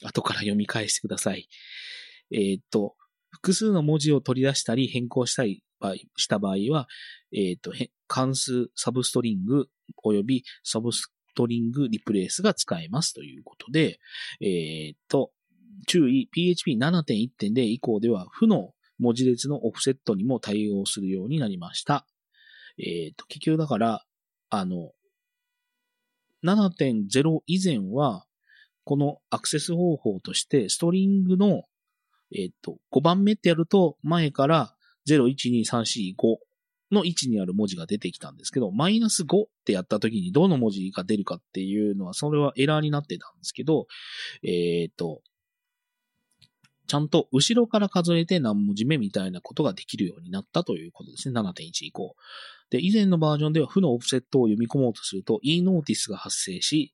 [0.04, 1.50] 後から読み返してください。
[2.32, 2.96] えー、っと、
[3.32, 5.64] 複数の文字を取り出したり変更したり
[6.16, 6.88] した場合は、
[7.34, 7.74] えっ、ー、と、
[8.08, 9.68] 関数サブストリング
[10.06, 14.00] 及びサブストリングリプレイスが使えますということで、
[14.42, 15.32] えっ、ー、と、
[15.88, 22.06] 注意、PHP7.1.0 以降では負の文字列のオフセットにも対応するようになりました。
[22.78, 24.04] えっ、ー、と、結局だから、
[24.50, 24.92] あの、
[26.44, 28.26] 7.0以前は、
[28.84, 31.64] このアクセス方法として、ストリングの
[32.34, 34.76] えっ、と、5番目ってやると、前から
[35.08, 36.38] 0、1、2、3、4、5
[36.92, 43.88] の位置にある文字が出てきたんですけど、マイナス5ってやった時にどの文字が出るかっていうのは、それはエラーになってたんですけど、
[44.44, 45.22] えっ、ー、と、
[46.88, 51.40] ちゃんと後ろから数えて何文字目みたいなことができるようになったということですね。
[51.40, 52.18] 7.1以降。
[52.70, 56.94] で、以前のバージョンでは負のオフセットを読み込もうとすると e ノーティスが発生し、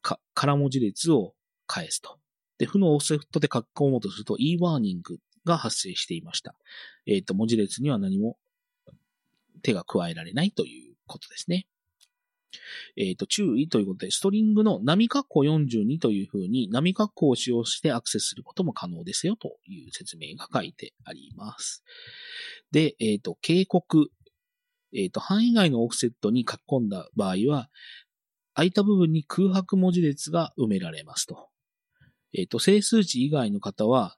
[0.00, 1.34] か、空文字列を
[1.66, 2.18] 返すと。
[2.58, 6.54] で、負のオフセットで書き込もうとすると e ワーニングが発生していました。
[7.06, 8.36] えっ、ー、と、文字列には何も
[9.62, 11.66] 手が加えられないということですね。
[12.96, 21.82] えっ、ー、と、注意ということで、ストリングの波括弧42というふうに波括弧を使用してアクセスすることも可能ですよという説明が書いてあります。
[22.70, 24.08] で、えっ、ー、と、警告。
[24.96, 27.68] えっ、ー、と、範囲外のオフセットに書き込んだ場合は、
[28.54, 31.48] 空いた部分に空白文字列が埋められますと。
[32.34, 34.16] えっ、と、整数値以外の方は、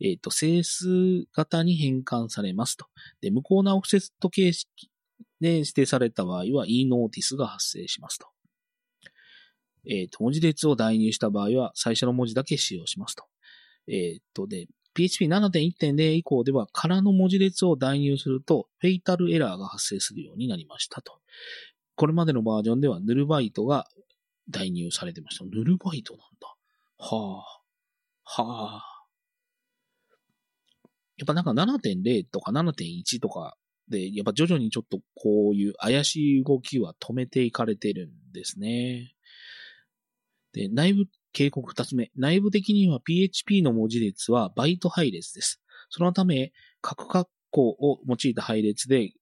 [0.00, 2.86] えっ、ー、と、整数型に変換されますと。
[3.20, 4.90] で、無効なオフセット形式
[5.40, 8.28] で指定された場合は e ノーティスが発生しますと。
[9.86, 13.24] えっ、ー、と、文字列を代入した場合は最初の文字だけ使用しますと。
[13.86, 14.66] えっ、と、で、
[14.98, 21.20] PHP7.1.0 以降では空の文字列を代入するとフェイタルエラーが発生するようになりましたと。
[21.94, 23.86] これまでのバージョンではヌルバイトが
[24.50, 25.44] 代入されてました。
[25.44, 26.56] ヌルバイトなんだ。
[26.98, 27.57] はあ。
[28.30, 28.84] はあ。
[31.16, 33.56] やっぱなんか7.0とか7.1とか
[33.88, 39.14] で、やっぱ徐々にちょっとこういう怪しい動きは止めていかれてるんですね。
[40.52, 42.10] で、内部警告二つ目。
[42.16, 45.62] 内部的には PHP の文字列はバイト配列です。
[45.88, 49.12] そのため、各括弧を用いた配列で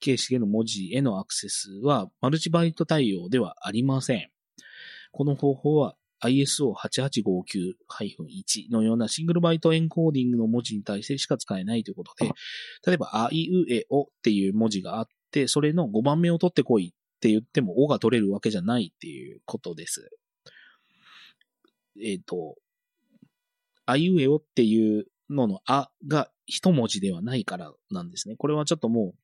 [0.00, 4.30] 形式への文字へのアクセスはマルチバイト対応ではありません。
[5.12, 12.30] この方法は ISO8859-1 のようなシングルバイトエンコーディングの文字に対してしか使えないということで、
[12.86, 20.10] 例えば、あいうえおっていう文字があって、それの5番目を取ってこいって言っても、おが取れるわけじゃないっていうことです。
[22.02, 22.56] えっ、ー、と、
[23.86, 28.36] あいうえおっていうののあが一文字ではないからなんですね。
[28.36, 29.18] これはちょっともう、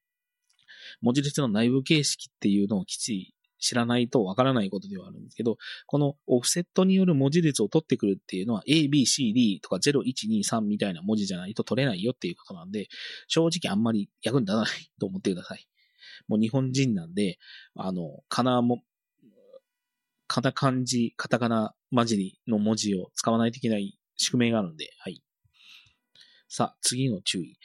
[1.01, 12.89] 文字列の内部形式っていうのをきちり知らないとわからないことではあるんですけど、このオフセットによる文字列を取ってくるっていうのは A, B, C, D とか 0, 1, 2, 3みたいな文字じゃないと取れないよっていうことなんで、
[13.29, 14.69] 正直あんまり役に立たない
[15.01, 15.67] と思ってください。
[16.29, 17.39] もう日本人なんで、
[17.77, 18.83] あの、かなも、
[20.27, 25.23] カタ漢字、カタカナ混じりの文字を使わないといけない宿命があるんで、はい。
[26.49, 27.59] さあ、次の注意。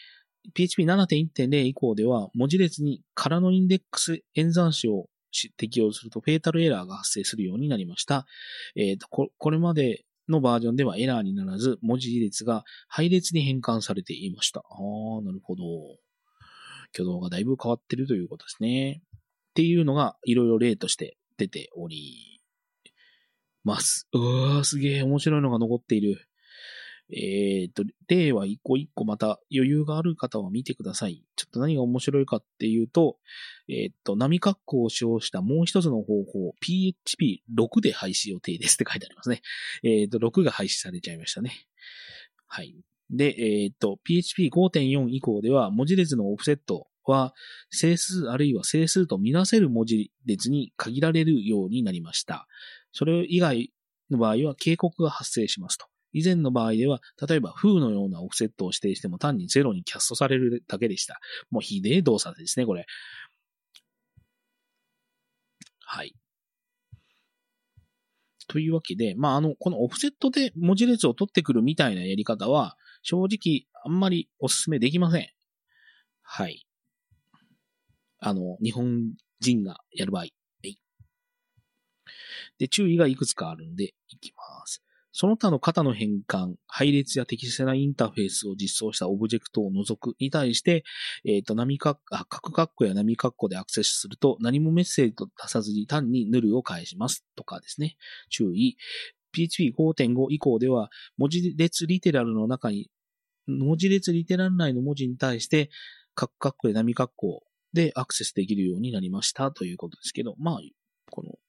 [0.55, 5.09] PHP7.1.0 以降では、文字列に空のインデックス演算子を
[5.57, 8.25] 適用するとフェータルエラーが発生するようになりました。
[8.75, 14.59] え、ー、とこ、これまでのバージョンではエラーにならず、文字列が配列に変換されていました。
[14.59, 14.63] あ
[15.19, 15.63] あ、なるほど。
[16.93, 19.01] 挙動がだいぶ変わってるということですね。
[19.03, 19.19] っ
[19.53, 22.41] ていうのが、いろいろ例として出ており
[23.63, 24.07] ます。
[24.13, 26.26] うわー、すげえ面白いのが残っている。
[27.09, 31.23] えっ、ー、と、例は一個一個また余裕がある方は見てください。
[31.35, 33.17] ちょっと何が面白いかっていうと、
[33.69, 39.41] えっ、ー、と、波括弧を使用したもう一つの方法、PHP6 で廃止予定ですって書いてありますね。
[39.83, 41.53] えっ、ー、と、6が廃止されちゃいましたね。
[42.47, 42.75] はい。
[43.09, 47.33] で、えっ、と、PHP5.4 以降では文字列のオフセットは
[47.71, 52.47] 整数あるいは整数とみなせる文字列に限られるようになりました。
[52.91, 53.71] それ以外
[54.11, 55.87] の場合は警告が発生しますと。
[56.17, 61.19] 以前の場合では、例えば、風のようなオフセットを指定しても単にゼロにキャストされるだけでした。
[61.51, 62.85] もうひでえ動作ですね、これ。
[65.79, 66.13] はい。
[68.47, 75.29] というわけで、まあ、あの、このオフセットで文字列を取ってくるみたいなやり方は、正直、あんまりお勧めできません。
[76.21, 76.65] はい。
[78.19, 80.21] あの、日本人がやる場合。
[80.21, 80.77] はい。
[82.57, 84.81] で、注意がいくつかあるんで、いきます。
[85.19, 90.83] その他の型の変換、配列や適切なインターフェースを実装したオブジェクトを除くに対して、
[91.25, 91.97] えっ、ー、と、波か、
[92.29, 97.97] 角括弧や波括弧でアクセスすると何もメッセージと出さずに単にヌルを返しますとかですね。
[98.29, 98.77] 注意。
[99.35, 102.91] PHP5.5 以降では、文字列リテラルの中に、
[103.47, 105.71] 文字列リテラル内の文字に対して、
[106.13, 107.43] 角括弧や波括弧
[107.73, 110.59] でアクセスできるようになりましたということですけど、まあ、
[111.09, 111.39] この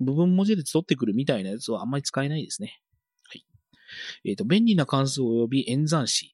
[0.00, 2.80] 部分文字列取ってくるみたいなやつはあんまり使えないですね。
[4.24, 6.32] えっ、ー、と、便利な関数及び演算子。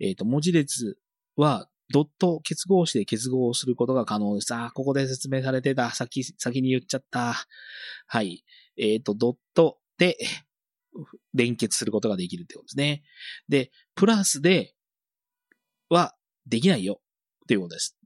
[0.00, 0.98] えっ、ー、と、文字列
[1.36, 4.54] は、ドット結合子で結合することが可能です。
[4.54, 5.90] あ、ここで説明されてた。
[5.90, 7.34] 先、先に言っちゃった。
[8.06, 8.44] はい。
[8.76, 10.18] えっ、ー、と、ドットで
[11.34, 13.02] 連結することができるってことですね。
[13.48, 14.74] で、プラスで
[15.88, 16.14] は
[16.46, 17.00] できないよ
[17.44, 17.96] っていうことです。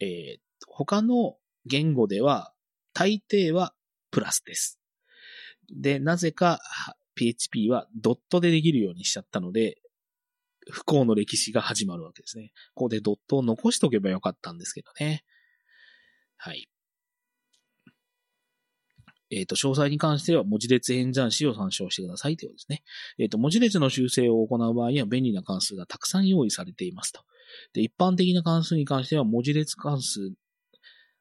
[0.00, 1.36] えー、他の
[1.66, 2.52] 言語では、
[2.92, 3.74] 大抵は
[4.10, 4.78] プラスです。
[5.74, 6.60] で、なぜか
[7.14, 9.78] PHP はドットでできるようにしちゃったので、
[10.70, 12.52] 不幸の歴史が始まるわけですね。
[12.74, 15.24] ここでドットを残しとけばよかったんですけどね。
[16.36, 16.68] はい。
[19.30, 22.82] えっ、ー、と、詳細に関しては文字列演算子を参照してくださいということですね。
[23.18, 27.22] えっ、ー、と、文字列の修正を行う場合には便利な関数がたくさん用意されていますと。
[27.72, 30.32] で、一般的な関数に関しては文字列関数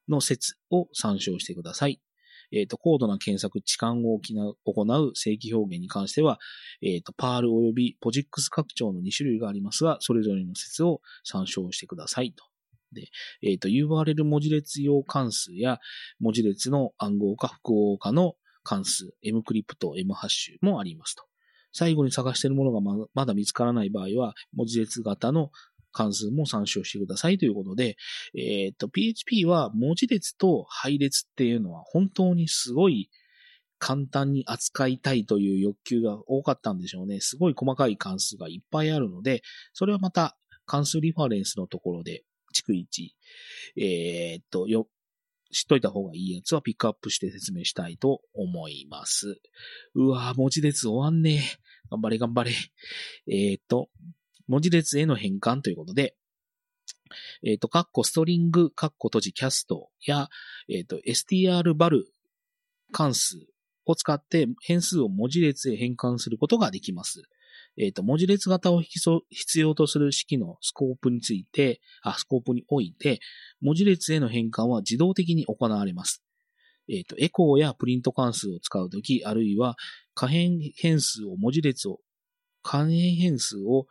[0.07, 2.01] の説を参照してください。
[2.53, 6.39] えっ、ー、と、高度な検索、置換を行う正規表現に関しては、
[6.81, 12.45] え、ー、と、パール及びポジックス拡張の2種類がありますが、それぞれの説を参照してくださいと。
[12.93, 13.07] で、
[13.41, 15.79] えっ、ー、と、URL 文字列用関数や
[16.19, 19.65] 文字列の暗号化、複合化の関数、mcrypt、
[20.05, 21.23] mhash もありますと。
[21.75, 25.49] 最後に探しているものがまだ見つからない場合は、文字列型の
[25.93, 27.95] 関数も参照してくださいということで、
[28.35, 33.09] えっ、と、PHP は文字列と配列っていうのは本当にすごい
[33.79, 37.19] 簡単に扱いたいという欲求が多かったんでしょうね。
[37.19, 39.41] すごい細かい関数がいっぱいあるので、
[39.73, 42.23] それはまた関数リファレンスのところで
[42.53, 43.15] 逐一、
[43.77, 44.87] えー、っと、よ、
[45.51, 49.39] 知っといた方がいいやつはピックアップして説明したいと思います。
[49.95, 51.41] うわぁ、文字列終わんねえ。
[51.91, 52.51] 頑張れ頑張れ。
[53.27, 53.89] えー、っと、
[54.47, 56.15] 文字列への変換ということで、
[57.43, 60.29] えっ、と、カッコストリング、カッコ閉じキャストや、
[60.69, 62.07] えっ、と、str バル
[62.91, 63.37] 関数
[63.85, 67.23] を使って変数を文字列へ変換することができます。
[67.77, 73.19] えっ、ー、と、文字列型を必要とする式のスコープについて、あ、スコープにおいて、
[73.61, 76.23] 文字列への変換は自動的に行われます。
[76.89, 79.75] えっ、と、エコーやプリント関数を使うとき、あるいは
[80.13, 81.99] 可変変数を文字列を、
[82.61, 83.87] 可変変数を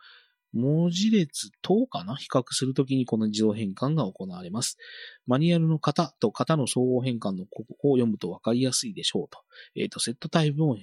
[0.53, 2.15] 文字列等かな？
[2.15, 4.77] 比較するときにこの自動変換が行われます。
[5.25, 9.39] マニュアルの型と型の総合変換のここを読むとわかりやすいでしょうと。
[9.75, 10.77] えっ、ー、と、セットタイプを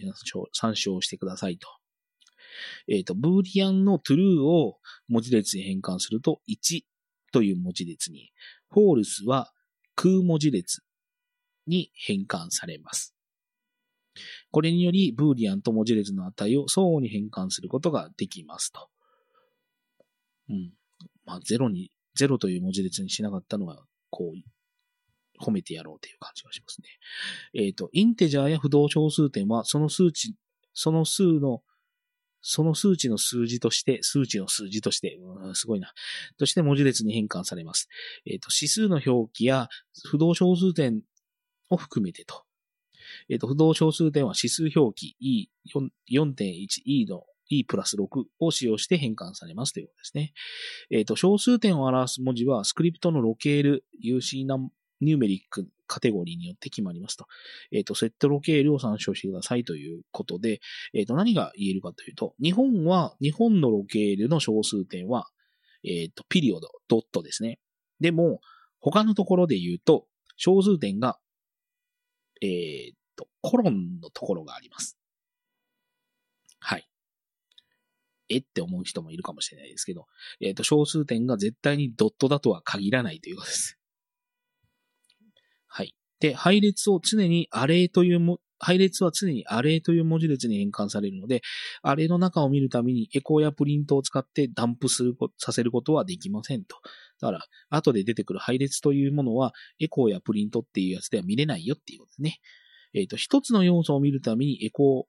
[0.53, 1.69] 参照してくださいと。
[2.89, 6.83] えっ、ー、と、ブーリアンの true を文字列に変換すると1
[7.33, 8.33] という文字列に、
[8.73, 9.53] false は
[9.95, 10.83] 空文字列
[11.67, 13.15] に変換されます。
[14.51, 18.89] これにより、ブーリアンと文字列の値を相互に変換することができますと。
[20.51, 20.73] うん。
[21.25, 26.89] まあ、0に、0という文字列にしなかったのは、こう、褒めてやろうという感じがしますね。
[27.55, 30.35] えっ、ー、と、インテジャーや不動小数点は、その数値、
[30.75, 31.63] その数の
[32.43, 35.93] その数値の数字として、数値の数字として、うん、すごいな。
[36.39, 37.89] として文字列に変換されます。
[38.27, 39.69] えっ、ー、と、指数の表記や
[40.07, 41.03] 不動小数点
[41.69, 42.45] を含めてと。
[43.29, 45.17] えっ、ー、と、不動小数点は指数表記
[46.09, 50.33] E4.1E の E プラス6を使用して変換されますということですね。
[50.91, 54.57] えっ、ー、と、小数点を表す文字はスクリプトのロケール UC ナ
[55.01, 57.27] ニューメリックカテゴリーによって決まりますと。
[57.73, 60.61] えっ、ー、と、セットロケールを参照してくださいということで、
[60.95, 65.27] えっ、ー、と、何が言えるかというと、日本は、日本のロケールの小数点は、
[65.83, 67.59] えっ、と、ピリオド、ドットですね。
[67.99, 68.41] でも、
[68.81, 71.19] 他のところで言うと、小数点が、
[72.41, 74.97] えっと、コロンのところがあります。
[76.61, 76.90] はい。
[78.31, 78.39] え？
[78.39, 80.07] って思う人もいるかもしれないですけど、
[80.41, 83.79] えっ、と、小数点が絶対にドットだとは限らないということです。
[85.67, 85.95] はい。
[86.21, 91.41] で、配列を常にアレというも、配列は常にアレという文字列に変換されるので、
[91.83, 96.77] アレの中を見るためにエコーやプリントを使ってダンプする、させることはできませんと。
[97.21, 102.39] だから、後で出てくる配列というものは、エコーやプリントっていうやつでは見れないよっていうことですね。
[102.93, 105.05] えっ、ー、と、一つの要素を見るためにエコー、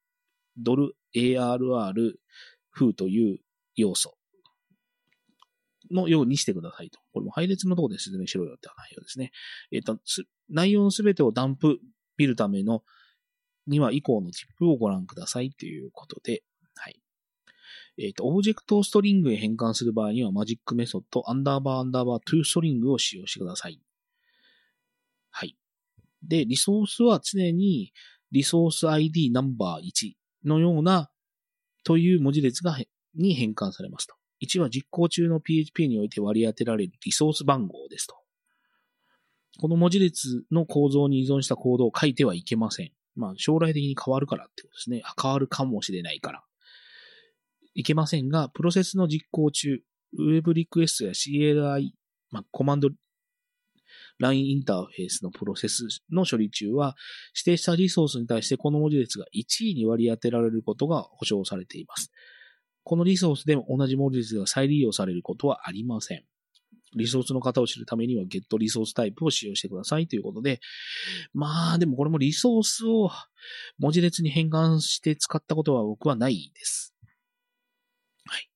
[0.57, 2.13] ドル、ARR、
[2.71, 3.39] 風という
[3.75, 4.15] 要素
[5.91, 6.99] のようにしてくださいと。
[7.13, 9.31] これも配列のところで説明しろよって内容ですね。
[9.71, 9.99] えっ、ー、と、
[10.49, 11.79] 内容のすべてをダンプ
[12.17, 12.83] 見るための
[13.67, 16.43] には以降のチップをご覧くださいということで、
[16.75, 17.01] はい。
[17.97, 23.81] えっ、ー、と、オブジェクトをストリングへ変換する場合にはマジックメソッド、アンダーバーアンダーバー to string を使用してください。
[25.29, 25.57] はい。
[26.23, 27.93] で、リソースは常に
[28.31, 30.13] リソース ID ナンバー1
[30.45, 31.09] のような
[31.83, 32.77] という文字列が
[33.15, 34.15] に変換されますと。
[34.41, 38.15] 1は実行中の PHP において割り当てられるリソース番号ですと。
[39.59, 42.91] この文字列の構造に依存したコードを書いてはいけません。
[43.15, 45.03] まあ、将来的に変わるからってことですね。
[45.21, 46.43] 変わるかもしれないから。
[47.73, 49.81] いけませんが、プロセスの実行中、
[50.17, 51.91] ウェブリクエストや CLI、
[52.31, 52.89] まあ、コマンド、
[54.21, 56.95] LINE インターフェースのプロセスの処理中は、
[57.35, 62.11] 指定したリソースに対してこの文字列が1位に割り当てられることが保証されています。
[62.83, 66.23] このリソースでも同じ文字列が再利用されることはありません。
[66.95, 70.59] リソースの型を知るためには get リソースタイプを使用してくださいということで、
[71.33, 73.09] まあでもこれもリソースを
[73.79, 76.93] 文字列に変換して使ったことは僕はないです。
[78.25, 78.49] はい。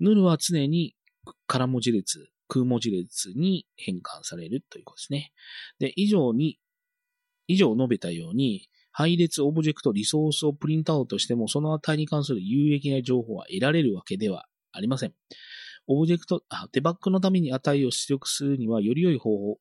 [0.00, 0.94] ヌルは常に
[1.46, 5.32] 空文字列、空文字列に変換されるということですね。
[5.78, 6.58] で、以上に、
[7.48, 15.12] 以上述べたように、配列オブジェクトリソースをプリントアウトしても、その値に関する有益な情報は得られるわけではありません。
[15.86, 19.58] オブジェクト、あ、デバッグのために値を出力するにはより良い方法、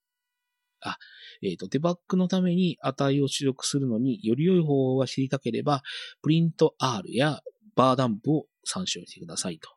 [0.82, 0.98] あ、
[1.42, 5.84] えっ、ー、と、デバッグのために値を出力するのにより良い方法が知りたければ、
[6.22, 7.42] プリント R や
[7.76, 9.75] バーダンプを参照してくださいと。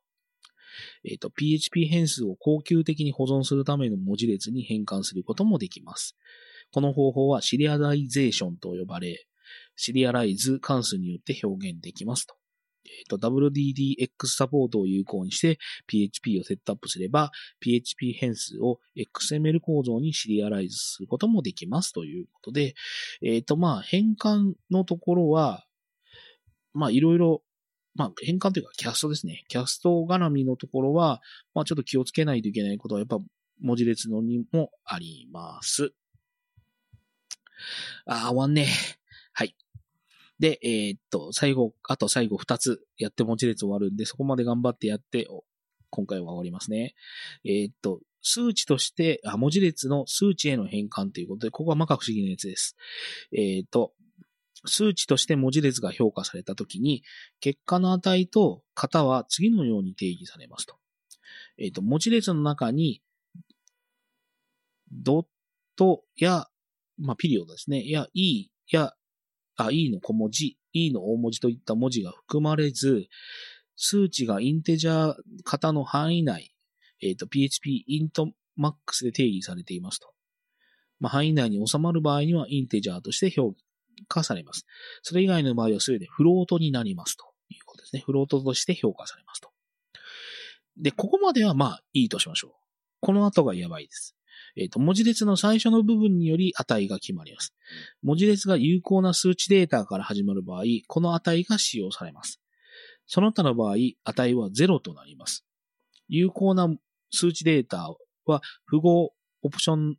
[1.04, 6.16] えっ、ー、と、PHP 変数を恒久的に保存するための文字列に変換することもできます。
[6.70, 9.26] この方法はシリアライゼーションと呼ばれ、
[9.76, 12.34] シリアライズ関数によって表現できますと。
[12.84, 22.74] えっ、ー、と、WDDX サポートを有効にして PHP をセットアップすれば、PHP 変数を XML 構造にシリアライズすることもできますということで、
[23.22, 25.64] えっ、ー、と、まあ、変換のところは、
[26.72, 27.42] まあ、いろいろ
[27.98, 29.44] まあ、変換というかキャストですね。
[29.48, 31.20] キャスト絡みのところは、
[31.52, 33.18] まあ、ちょっと気をつけないといけないことは、やっぱ
[33.60, 35.92] 文字列のにもあります。
[38.06, 38.68] あ、終わんね
[39.32, 39.56] はい。
[40.38, 45.26] で、えー、っと、最後、あと最後2つやって文字列終わるんで、そこまで頑張ってやって、
[45.90, 46.94] 今回は終わりますね。
[47.44, 52.76] えー、っと、数値として、あ、文字列の数値への変換ということで、ここはまか不思議なやつです。
[53.32, 53.92] えー、っと、
[54.64, 57.02] 数値として文字列が評価されたときに、
[57.40, 60.76] 結果の値と型は次のように定義されますと。
[61.58, 63.02] えっ、ー、と、文字列の中に、
[64.90, 65.26] ドッ
[65.76, 66.46] トや、
[66.98, 67.88] まあ、ピリオドですね。
[67.88, 68.94] や、E や、
[69.56, 73.08] あ、E の小文字、E の大文字といった文字が含まれず、
[73.76, 76.54] 数値がインテジャー型の範囲内、
[77.00, 80.12] えっ、ー、と、PHP イントマックスで定義されていますと。
[81.00, 83.56] まあ、範囲内に収まる場合にはインテジャーとして表
[84.06, 84.66] 価されます。
[85.02, 88.02] それ以外の場合は全てフロートになりますということですね。
[88.04, 89.50] フロートとして評価されますと。
[90.76, 92.50] で、ここまではまあいいとしましょう。
[93.00, 94.14] この後がやばいです。
[94.56, 97.54] えっ、ー、と、文字列の最初の部分により値が決まります。
[98.02, 102.40] 文字列が有効な数値データから始まる場合、この値が使用されます。
[103.06, 105.44] その他の場合、値は0となります。
[106.08, 106.68] 有効な
[107.10, 107.94] 数値データ
[108.26, 109.96] は符号オプション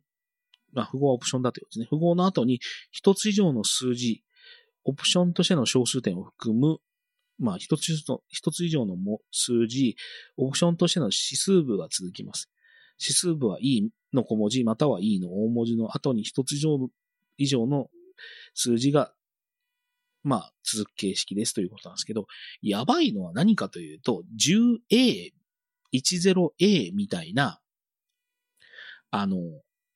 [0.74, 1.86] あ、符号はオプションだということですね。
[1.88, 2.60] 符号の後に
[2.90, 4.22] 一つ以上の数字、
[4.84, 6.78] オプションとしての小数点を含む、
[7.38, 7.94] まあ、一つ
[8.28, 8.96] 一つ以上の
[9.32, 9.96] 数字、
[10.36, 12.50] オプションとしての指数部が続きます。
[13.00, 16.90] 指数部は E の小文字、または E の大文字の後に一つ以上
[17.38, 17.88] 以上の
[18.54, 19.12] 数字が、
[20.22, 22.26] まあ、続く形式ですということなんですけど、
[22.60, 25.32] やばいのは何かというと、10A、
[25.94, 27.60] 10A みたいな、
[29.10, 29.38] あの、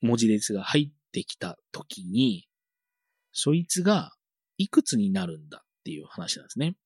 [0.05, 2.47] 文字列が入ってきた時に、
[3.33, 4.13] そいつが
[4.59, 6.77] いくつになるんだっていう話なんですね。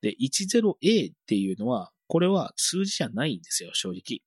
[0.00, 4.20] で、10A っていうのは、これは数字じゃないんですよ、正直。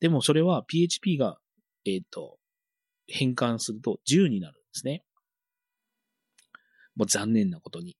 [0.00, 1.38] でもそれは PHP が、
[1.84, 2.38] えっ、ー、と、
[3.06, 5.04] 変換すると10になるんですね。
[6.96, 7.96] もう残念なことに。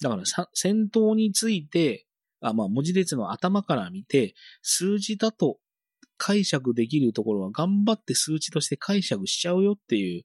[0.00, 0.22] だから
[0.54, 2.06] 先頭について、
[2.40, 5.58] あまあ、文字列の頭から見て、数字だと
[6.24, 10.22] 解釈できるところは頑張って数値として解釈しちゃうよっていう、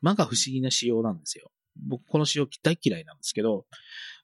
[0.00, 1.50] まが不思議な仕様なんですよ。
[1.86, 3.66] 僕この仕様大嫌いなんですけど、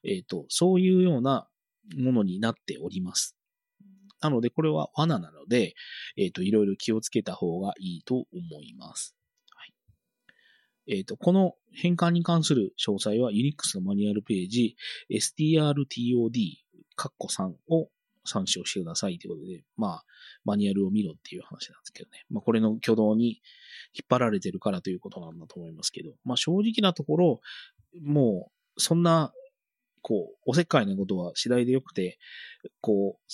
[0.03, 1.47] えっ、ー、と、そういうような
[1.95, 3.37] ものになっております。
[4.21, 5.75] なので、これは罠なので、
[6.17, 8.25] えっ、ー、と、いろいろ気をつけた方がいいと思
[8.63, 9.15] います。
[9.51, 9.73] はい。
[10.87, 14.77] えっ、ー、と、この変換に関する詳細は Unix のマニュアルページ、
[15.11, 16.31] strtod、
[16.95, 17.89] カッコ3を
[18.25, 20.03] 参照してくださいということで、まあ、
[20.45, 22.23] マニュアルを見ろっていう話なんですけどね。
[22.29, 23.41] まあ、これの挙動に
[23.93, 27.41] 引っ張られてるからということなんだと思いますけど、まあ、正直なところ、
[28.01, 29.33] もう、そんな、
[30.01, 32.17] こう、おせっかいなことは次第でよくて、
[32.81, 33.33] こう、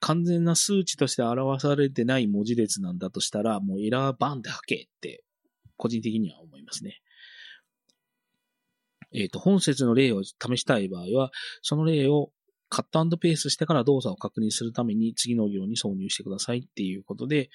[0.00, 5.24] 完全な数値として表されてない文字列なんだとしたら、もうエラーバンで吐けって、
[5.76, 7.00] 個人的には思いますね。
[9.12, 11.30] えっ、ー、と、本節の例を試したい場合は、
[11.62, 12.30] その例を
[12.68, 17.50] カットペースしてから動作を確認するために次の行に挿入してくださいっていうことで、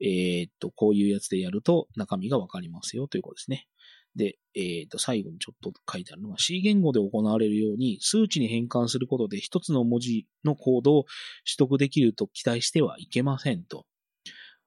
[0.00, 3.66] えー、っと、こういうやつでやると中身がわかりますよということですね。
[4.14, 11.04] で、えー、っと、最後にちょっと書いてあるのが C 言語で行われるように数値に変換することで一つの文字のコードを
[11.46, 13.86] 取得できると期待してはいけませんと。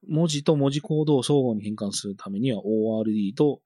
[0.07, 3.61] 文字と文字コードを相互に変換するためには ORD と、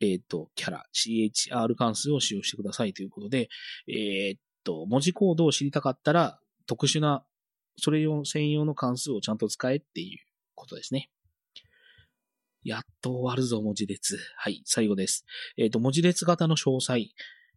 [0.00, 3.48] えっ、と、キャラ、CHR 関数を使用してくださいということで、
[3.88, 7.24] えっ、と、文字コードを知りたかったら、特殊な、
[7.76, 10.18] それ用、専用の関数をちゃんと使えっていう
[10.54, 11.10] ことですね。
[12.64, 14.18] やっと終わるぞ、文字列。
[14.36, 15.26] はい、最後です。
[15.58, 17.10] えっ、ー、と、文字列型の詳細。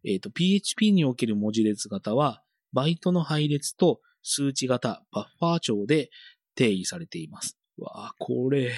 [0.04, 2.42] えっ、ー、と、PHP における文字列型は、
[2.72, 6.10] バイトの配列と数値型、バッファー帳で
[6.54, 7.58] 定義されています。
[7.78, 8.72] わあ、これ、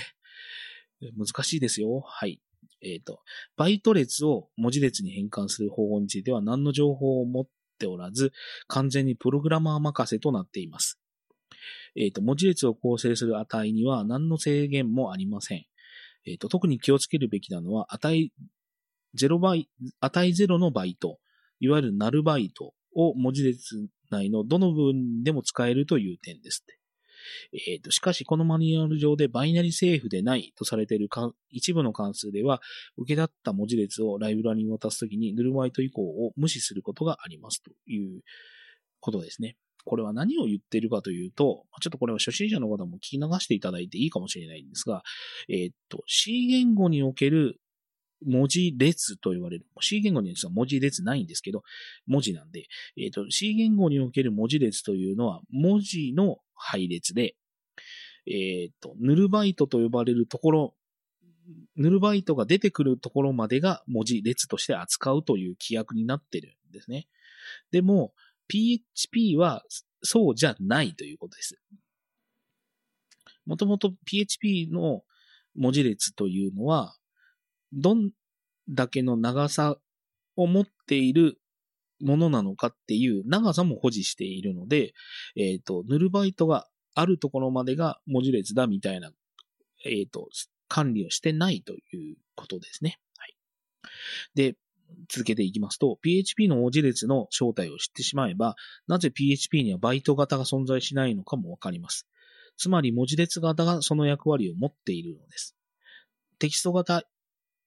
[1.17, 2.01] 難しいですよ。
[2.01, 2.41] はい。
[2.83, 3.21] えっ、ー、と、
[3.57, 7.47] バイト列を文字列に変換する方法については何の情報を持っ
[7.81, 8.33] ておらず、
[8.69, 11.01] 完全にプログラマー任せとなっています。
[11.97, 15.65] えっ、ー、と、文字列を構成する値には何の制限もありません。
[16.27, 18.31] えっ、ー、と、特に気をつけるべきなのは、値
[19.19, 19.69] 0バイ、
[20.01, 21.19] 値0のバイト、
[21.59, 26.65] いわゆるナルバイトを文字列内のどの部分でも使えるという点です
[27.53, 31.09] えっ、ー、と、しかしこのマニュアル上でバイナリセーフでないとされている
[31.51, 32.61] 一部の関数では、
[32.97, 38.23] 受け立った文字列をライブラリに渡すときにヌルバイト以降を無視することがありますという
[39.01, 39.57] ことですね。
[39.85, 45.03] これは何を言っているかというと、ちょっとこれは初心者の方も聞き流していただいていいかもしれないんですが、
[45.49, 47.57] えっ、と、C 言語における
[48.27, 49.67] 文字列と言われる。
[49.81, 51.63] C 言語には文字列ないんですけど、
[52.07, 52.67] 文字なんで、
[52.97, 57.35] えっ、と、C 言語における文字列というのは、文字の配列で、
[58.27, 60.75] えっ、ー、と、ヌルバイトと呼ばれるところ、
[61.77, 67.09] ヌルバイトが出てくるところまでが文字列として扱うという規約になってるんですね。
[67.73, 68.13] でも、
[68.49, 69.65] PHP は
[70.03, 71.59] そうじゃないということです。
[73.47, 75.03] もともと PHP の
[75.57, 76.95] 文字列というのは、
[77.73, 78.11] どん
[78.69, 79.77] だけの長さ
[80.37, 81.40] を持っている
[82.01, 84.93] ものなのかっていう長さも保持しているので、
[85.37, 89.11] えっ、ー、と、ヌルバイトがあるところまでが文字列だみたいな、
[89.85, 90.29] えっ、ー、と、
[90.69, 92.99] 管理をしてないということですね。
[93.17, 93.37] はい。
[94.35, 94.57] で、
[95.09, 102.07] 続けていきますと、PHP の文字列の正体を知ってしまえば、なぜ PHP にはバイト型が存在しないのかもわかります。
[102.57, 105.57] つまり文字列型がその役割を持っているのです。
[106.39, 107.05] テキスト型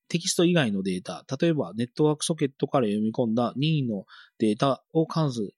[0.08, 4.06] テキスト以外のデータ、例えばネットワークソケットから読み込んだ任意の
[4.38, 5.54] データを関数、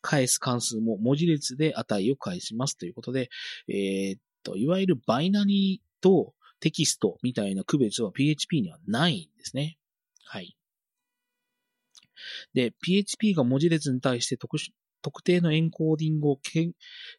[0.00, 3.30] 返す関数も文字列で値を返しますということで、
[3.68, 9.78] えー、っと、いわゆるバイナリーとテキストみたいな区別は PHP にはないんですね。
[10.24, 10.56] はい。
[12.54, 14.70] で、PHP が文字列に対して特殊
[15.00, 16.38] 特定のエンコーディングを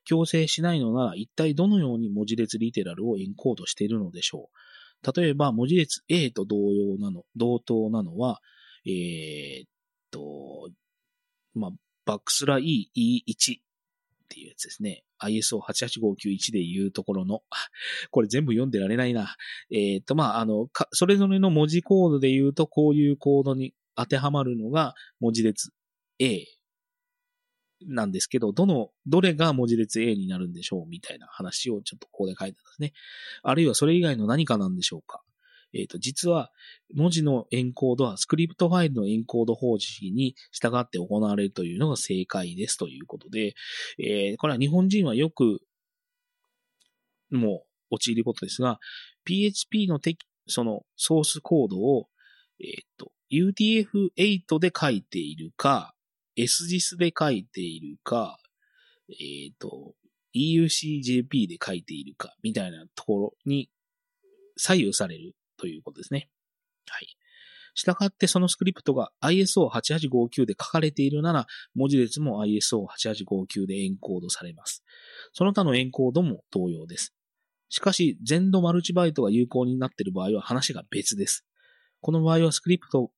[0.03, 4.57] 強制しないのなら、一体どのように文字列リテラルをエンコードしているのでしょう？
[5.15, 8.41] 例えば、文字列 A と同様なの、同等なのは、
[8.85, 9.69] えー、っ
[10.11, 10.69] と、
[11.53, 11.71] まあ、
[12.05, 13.61] バックスラ E、E1 っ
[14.29, 15.03] ていうやつですね。
[15.21, 17.43] ISO88591 で言うところの、
[18.11, 19.35] これ全部読んでられないな。
[19.71, 25.71] えー、っと、まあ、あの、それぞれの文字コードで言うと、こういうコードに当てはまるのが文字列
[26.19, 26.45] A
[27.87, 32.93] なんですけど、どの、どれが文字列 A になるんでしょうみたいな話をちょっとここで書いてますね。
[33.43, 35.21] あるいはそれ以外の何かなんでしょうか
[35.73, 36.51] えっ、ー、と、実は、
[36.93, 43.53] 文字のエンコードはスクリプトファイルのエンコード方式に従って行われるというのが正解ですということで、
[43.99, 45.59] えー、これは日本人はよく、
[47.31, 48.79] もう、陥ることですが、
[49.25, 52.07] PHP のテキそのソースコードを、
[52.59, 55.93] えっ、ー、と、UTF-8 で書いているか、
[56.43, 58.37] SGIS で書いているか、
[59.09, 59.95] えっ、ー、と、
[60.35, 63.69] EUCJP で書いているか、みたいなところに
[64.57, 66.29] 左右されるということですね。
[66.87, 67.07] はい。
[67.75, 74.83] したがってそのスクリプトが ISO8859 で書かれているなら、文字列も ISO8859 でエンコードされます。
[75.33, 77.13] その他のエンコードも同様です。
[77.69, 81.45] しかし、全土マルチバイトが有効になっている場合は話が別です。
[82.01, 83.11] この場合はスクリプト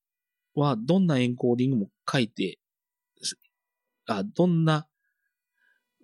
[0.56, 2.60] はどんなエンコーディングも書いて
[4.08, 4.88] あ、どんな、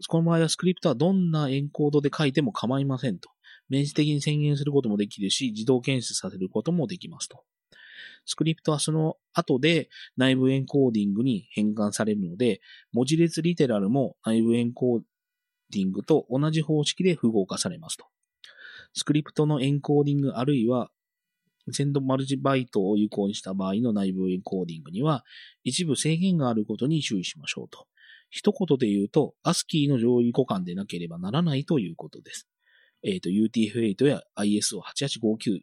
[0.07, 3.29] この場合はスクリプトはどんなエンコードで書いても構いませんと。
[3.69, 7.43] 明示的に宣言することもできるし、自動検出させることもできますと。
[8.25, 15.01] スクリプトはその後で内部エンコーディングに変換されるので、文字列リテラルも内部エンコー
[15.71, 18.05] ディングと同じ方式で符号化されますと。
[18.93, 20.89] スクリプトのエンコーディングあるいは
[21.71, 25.23] 全土マルチバイトを有効にした場合の内部エンコーディングには
[25.63, 27.87] 一部制限があることに注意しましょうと。
[28.29, 32.47] 一言で言うと、ASCII の上位互換でなければならないということです。
[33.03, 35.61] えっ、ー、と、UTF-8 や ISO8859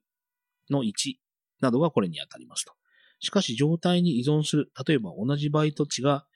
[0.71, 0.93] の1
[1.61, 2.73] などがこれに当たりますと。
[3.19, 6.27] しかし、状態に依存する、例えば同じバイト値が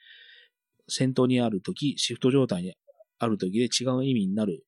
[0.89, 2.75] 先頭にあるとき、シフト状態に
[3.19, 4.65] あるときで違う意味になる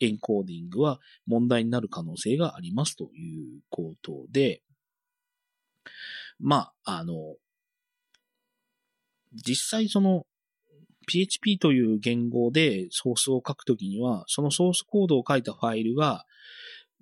[0.00, 4.62] エンコーディングは問題になる可能性がありますということで、
[6.38, 7.36] まあ、あの、
[9.32, 10.24] 実際その
[11.06, 16.24] PHP という言語でソースを書くときには、そのソースコードを書いたファイルが、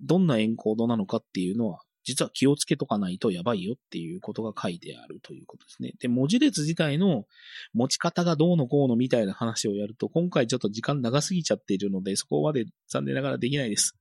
[0.00, 5.92] どんなエンコードなのかっていうのは、実は気をつけとかないとやばいよっていうことが書いてあるということですね。
[6.00, 7.26] で、文字列自体の
[7.74, 13.94] 持ち方がどうのこうのみたいな話をやると、今回ちょっと時間長すぎちゃっているので、そこまで残念ながらできないです。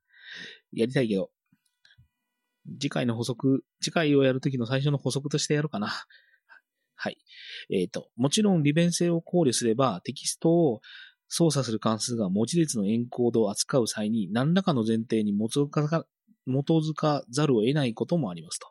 [0.72, 1.30] やりたいけど。
[2.80, 5.90] 次回の補足、次回をやるときの最初の補足としてやるかな。
[6.96, 7.18] はい。
[7.70, 10.82] えっ、ー、と、もちろん利便性を考慮すれば、テキストを
[11.28, 16.06] 操作する関数が文字列のエンコードを扱う際に何らかの前提に基づか
[16.48, 18.68] 基づかざるを得ないこともありますと。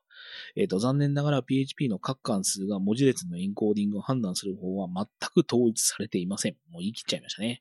[0.57, 6.57] えっ、ー、と、残念ながら PHP の各関数が文字列のエンコーディングを判断する方法は全く統一されていません。
[6.71, 7.61] もう言い切っちゃいましたね。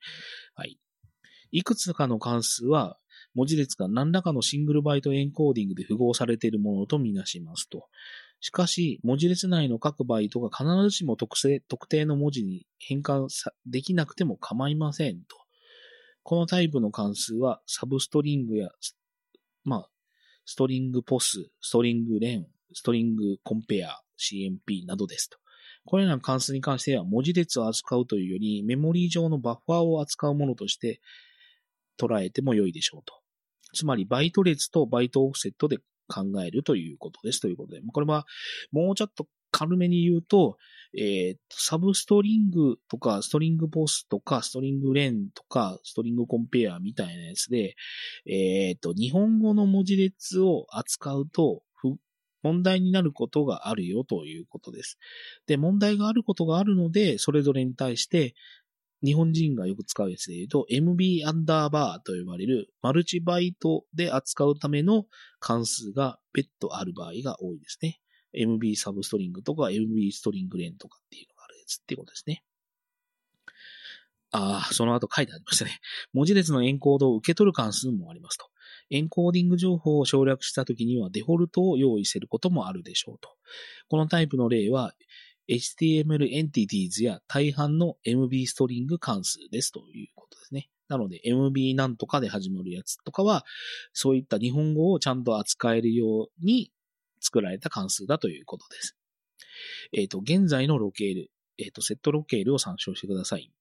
[0.55, 0.79] はい。
[1.51, 2.97] いくつかの関数は
[3.33, 7.87] 文字列が何らかのシングルバイトエンコーディングで符合されているものとみなしますと。
[8.39, 13.27] しかし、文字列内の各バイトが必ずしも特性特定の文字に変換
[13.65, 15.37] できなくても構いませんと。
[16.23, 18.69] このタイプの関数は、サブストリングや、
[19.63, 19.89] まあ、
[20.45, 25.37] ストリングポス、ストリングレン、ストリングコンペア、CMP などですと。
[25.85, 30.99] これらの関数に関しては文字列を扱うというよりメモリー上のバッファーを扱うものとして
[31.99, 33.13] 捉えても良いでしょうと。
[33.73, 35.77] つまりバイト列とバイトオフセットで
[36.07, 37.39] 考えるということです。
[37.39, 38.25] ということで、これは
[38.71, 40.57] もうちょっと軽めに言うと、
[40.97, 47.75] えー、サブストリングとか、ストリングボスとか、ストリングレンとか、ストリングコンペアみたいなやつで、
[48.25, 51.61] えっ、ー、と、日本語の文字列を扱うと、
[52.43, 54.99] 問題になることがあるよということです。
[55.47, 58.35] で、問題があることがあるので、それぞれに対して、
[59.03, 65.05] 日本人がよく使うやつで言うと、MB アンダーバーと呼ばれるマルチバイトで扱うための
[65.39, 67.99] 関数が別途ある場合が多いですね。
[68.37, 72.43] MB サブストリングとか MB ストリングレンとかっていうのがあるやつってことですね。
[74.31, 75.79] ああ、その後書いてありましたね。
[76.13, 78.49] 文字列のエンコードを受け取る関数もありますと。
[78.89, 83.29] エンコーディング情報を省略したときにはデフォルトを用意することもあるでしょうと。
[83.87, 84.93] このタイプの例は、
[85.47, 90.69] HTML entities や大半の MB ストリング関数ですということですね。
[90.87, 93.45] なので MB なんとかで始まるやつとかは、
[93.93, 96.71] そういった日本語をちゃんと扱えるように
[97.25, 98.95] 作られた関数だということです。
[99.93, 103.51] えっ、ー、と、現在のロケール、えっ、ー、と、セットロケールを参照してください。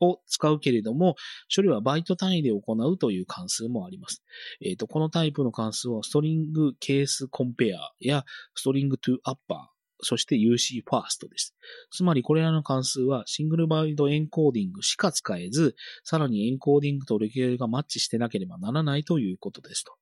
[0.00, 1.16] を使うけれども、
[1.54, 4.22] 処理はバイト単位で行うという関数もあります。
[4.60, 8.24] えっ、ー、と、このタイプの関数は、ストリングケースコンペアや、
[8.54, 11.54] ストリングトゥアッパー、そして UC ファーストです。
[11.90, 15.74] つまりこれらの関数はシングルバイトエンコーディングしか使えず、
[16.04, 19.92] さらにエンコーディングとレキュールがマッチしてなければならないということですと。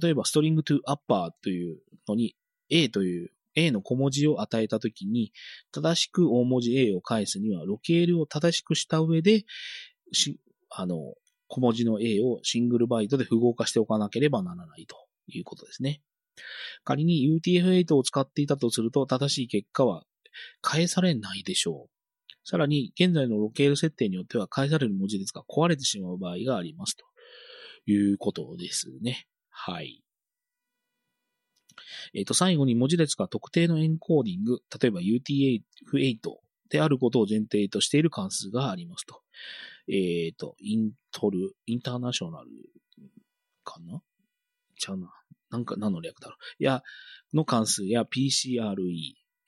[0.00, 1.78] 例えば、ストリングトゥアッパーという
[2.08, 2.36] のに
[2.68, 5.32] A という A の小文字を与えたときに、
[5.72, 9.44] 正しく大文字 A を返すには、ロケールを正しくした上で、
[10.70, 11.14] あの、
[11.48, 16.00] 小文字の A をシングルバイトで符号化しておかなければならないということですね。
[16.84, 20.04] 仮に UTF-8 を使っていたとすると、正しい結果は
[20.60, 21.90] 返されないでしょう。
[22.44, 26.96] さらに、現在のロケール設定によっては返される文字列が壊れてしまう場合があります。
[26.96, 27.04] と
[27.86, 29.26] いうことですね。
[29.62, 30.02] はい。
[32.14, 36.16] えっ、ー、と、最後に文字列が特定のエンコーディング、例えば UTF-8
[36.70, 39.20] であることを前提としている関数がありますと。
[39.86, 42.48] えっ、ー、と、イントル、インターナショナル
[43.62, 44.00] かな？
[44.78, 45.12] ちゃうな。
[45.50, 46.64] なんか何の略だろう。
[46.64, 46.82] や、
[47.34, 48.62] の関数や PCRE、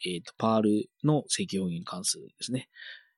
[0.04, 2.68] えっ、ー、と、パールの正規表現関数ですね。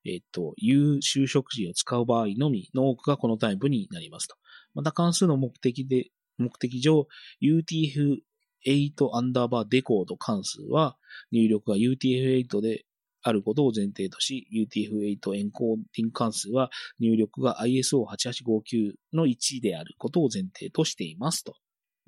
[0.04, 4.36] えっ、ー、と、有就職時を使う場合のみの多くがこのタイプになりますと。
[4.74, 7.06] また関数の目的で、目的上、
[7.42, 10.96] UTF-8 アンダーバーデコード関数は
[11.30, 12.84] 入力が UTF-8 で
[13.22, 21.54] あることを前提とし、UTF-8 エンコーディング関数は入力が ISO8859 の1であることを前提としていますと。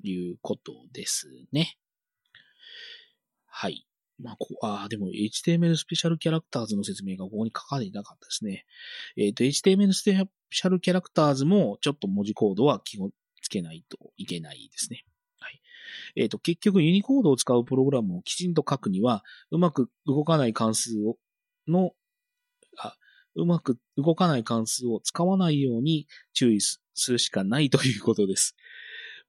[0.03, 1.77] いうことですね。
[3.45, 3.85] はい。
[4.19, 8.65] まあ、こあ、でも HTML スペシャルキャラクターズの説明がここに書かれていなかったですね。
[9.15, 10.17] えっ、ー、と、HTML スペ
[10.49, 13.11] シャルキャラクターズもちょっと文字コードは基本
[13.47, 15.05] つけないといけないですね。
[15.39, 15.61] はい。
[16.17, 21.15] えっ、ー、と、結局ユニコードを使うプログラムをきちんと書くには、うまく動かない関数を、
[21.65, 21.91] の、
[22.77, 22.97] あ、
[23.35, 28.55] うまく動かない関数を使わないように注意するしかないということです。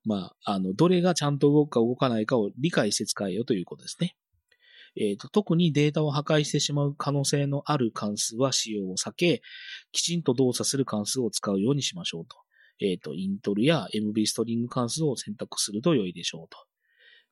[0.04, 4.16] まあ、あの、どれがちゃんと動くか動かないかを理解して使えよということですね。
[4.96, 9.42] えっ、ー、と、特にデータを破壊してしまう可能性のある関数は使用を避け、
[9.92, 12.36] きちんと動作する関数を使うようにしましょうと。
[12.80, 16.58] えっ、ー、と、イントルや MB ストリング関数を選択すると良いでしょうと。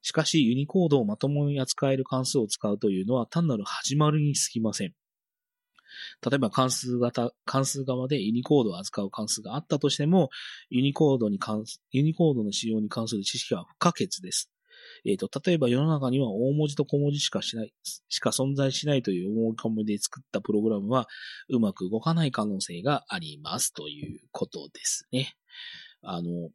[0.03, 4.95] しかし、ユニコードをまともに扱える関数を使うというのは単なる始まりに過ぎません。
[6.29, 10.31] 例えば関数型、関数側でユニコードを扱う関数があったとしても、
[10.71, 14.51] ユニコードに関、ユニコードの使用に関する知識は不可欠です。
[15.05, 17.73] えっ、ー、と、例えば世の中には大文字と小文字しかしない、
[18.09, 21.07] しか存在しないという思い込みで作ったプログラムは
[21.49, 25.35] うまく動かない可能性がありますということですね。
[26.03, 26.51] あの、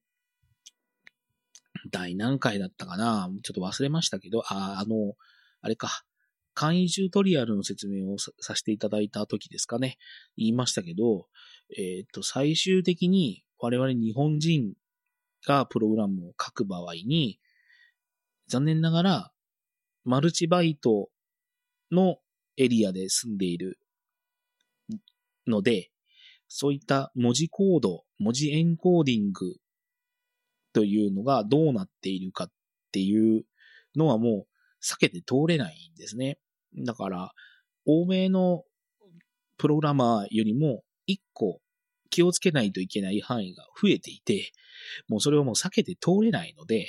[1.92, 3.30] 第何回だったかな？
[3.44, 5.14] ちょっと忘れましたけど、あ、あの、
[5.62, 6.04] あれか。
[6.54, 9.98] 簡易チュートリアルの説明をさせていただいた時ですかね。
[10.36, 11.28] 言いましたけど、
[11.78, 14.74] えっ、ー、と、最終的に我々日本人
[15.48, 17.39] がプログラムを書く場合に、
[18.52, 19.32] 残念ながら、
[20.04, 21.08] マルチバイト
[21.89, 22.18] の
[22.58, 23.80] エリアで住んでいる
[25.47, 25.89] ので、
[26.49, 29.56] そういった文字コード、文字エンコーディング
[30.74, 32.52] というのがどうなっているかっ
[32.91, 33.45] ていう
[33.95, 34.47] のはもう
[34.84, 36.38] 避けて通れないんですね。
[36.78, 37.32] だから、
[37.86, 38.66] 欧米の
[39.58, 41.62] プログラマーよりも一個
[42.10, 44.52] 気をつけないといけない範囲が増えていて、
[45.08, 46.88] もうそれをもう避けて通れないので、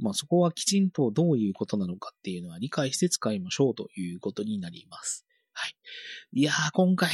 [0.00, 5.26] まあそこはきちんとどういうことなのかっていうのは理解して使いましょうということになります。
[5.52, 5.74] はい。
[6.32, 7.10] いやー今回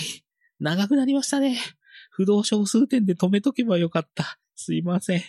[0.60, 1.58] 長くなりましたね。
[2.10, 4.38] 不動小数点で止めとけばよかった。
[4.54, 5.22] すいません。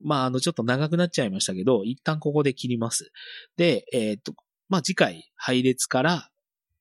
[0.00, 3.12] まあ、あの、ちょっと長くなっちゃいましたけど、一旦ここで切ります。
[3.56, 4.34] で、えー、っと、
[4.68, 6.30] まあ、次回、配列から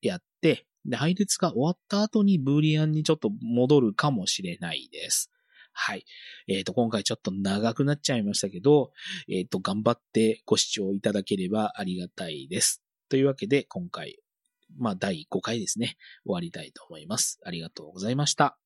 [0.01, 5.29] やって、で、配列が終わった後にブーリアンにちょっと戻るかもしれないです。
[5.73, 6.05] はい。
[6.47, 8.91] えっ、ー、と、今回ちょっと長くなっちゃいましたけど、
[9.27, 12.81] えっ、ー、と、頑張ってご視聴いただければありがたいです。
[13.09, 14.19] というわけで、今回、
[14.77, 17.39] まあ、第5回ですね、終わりたいと思います。
[17.45, 18.60] ありがとうございました。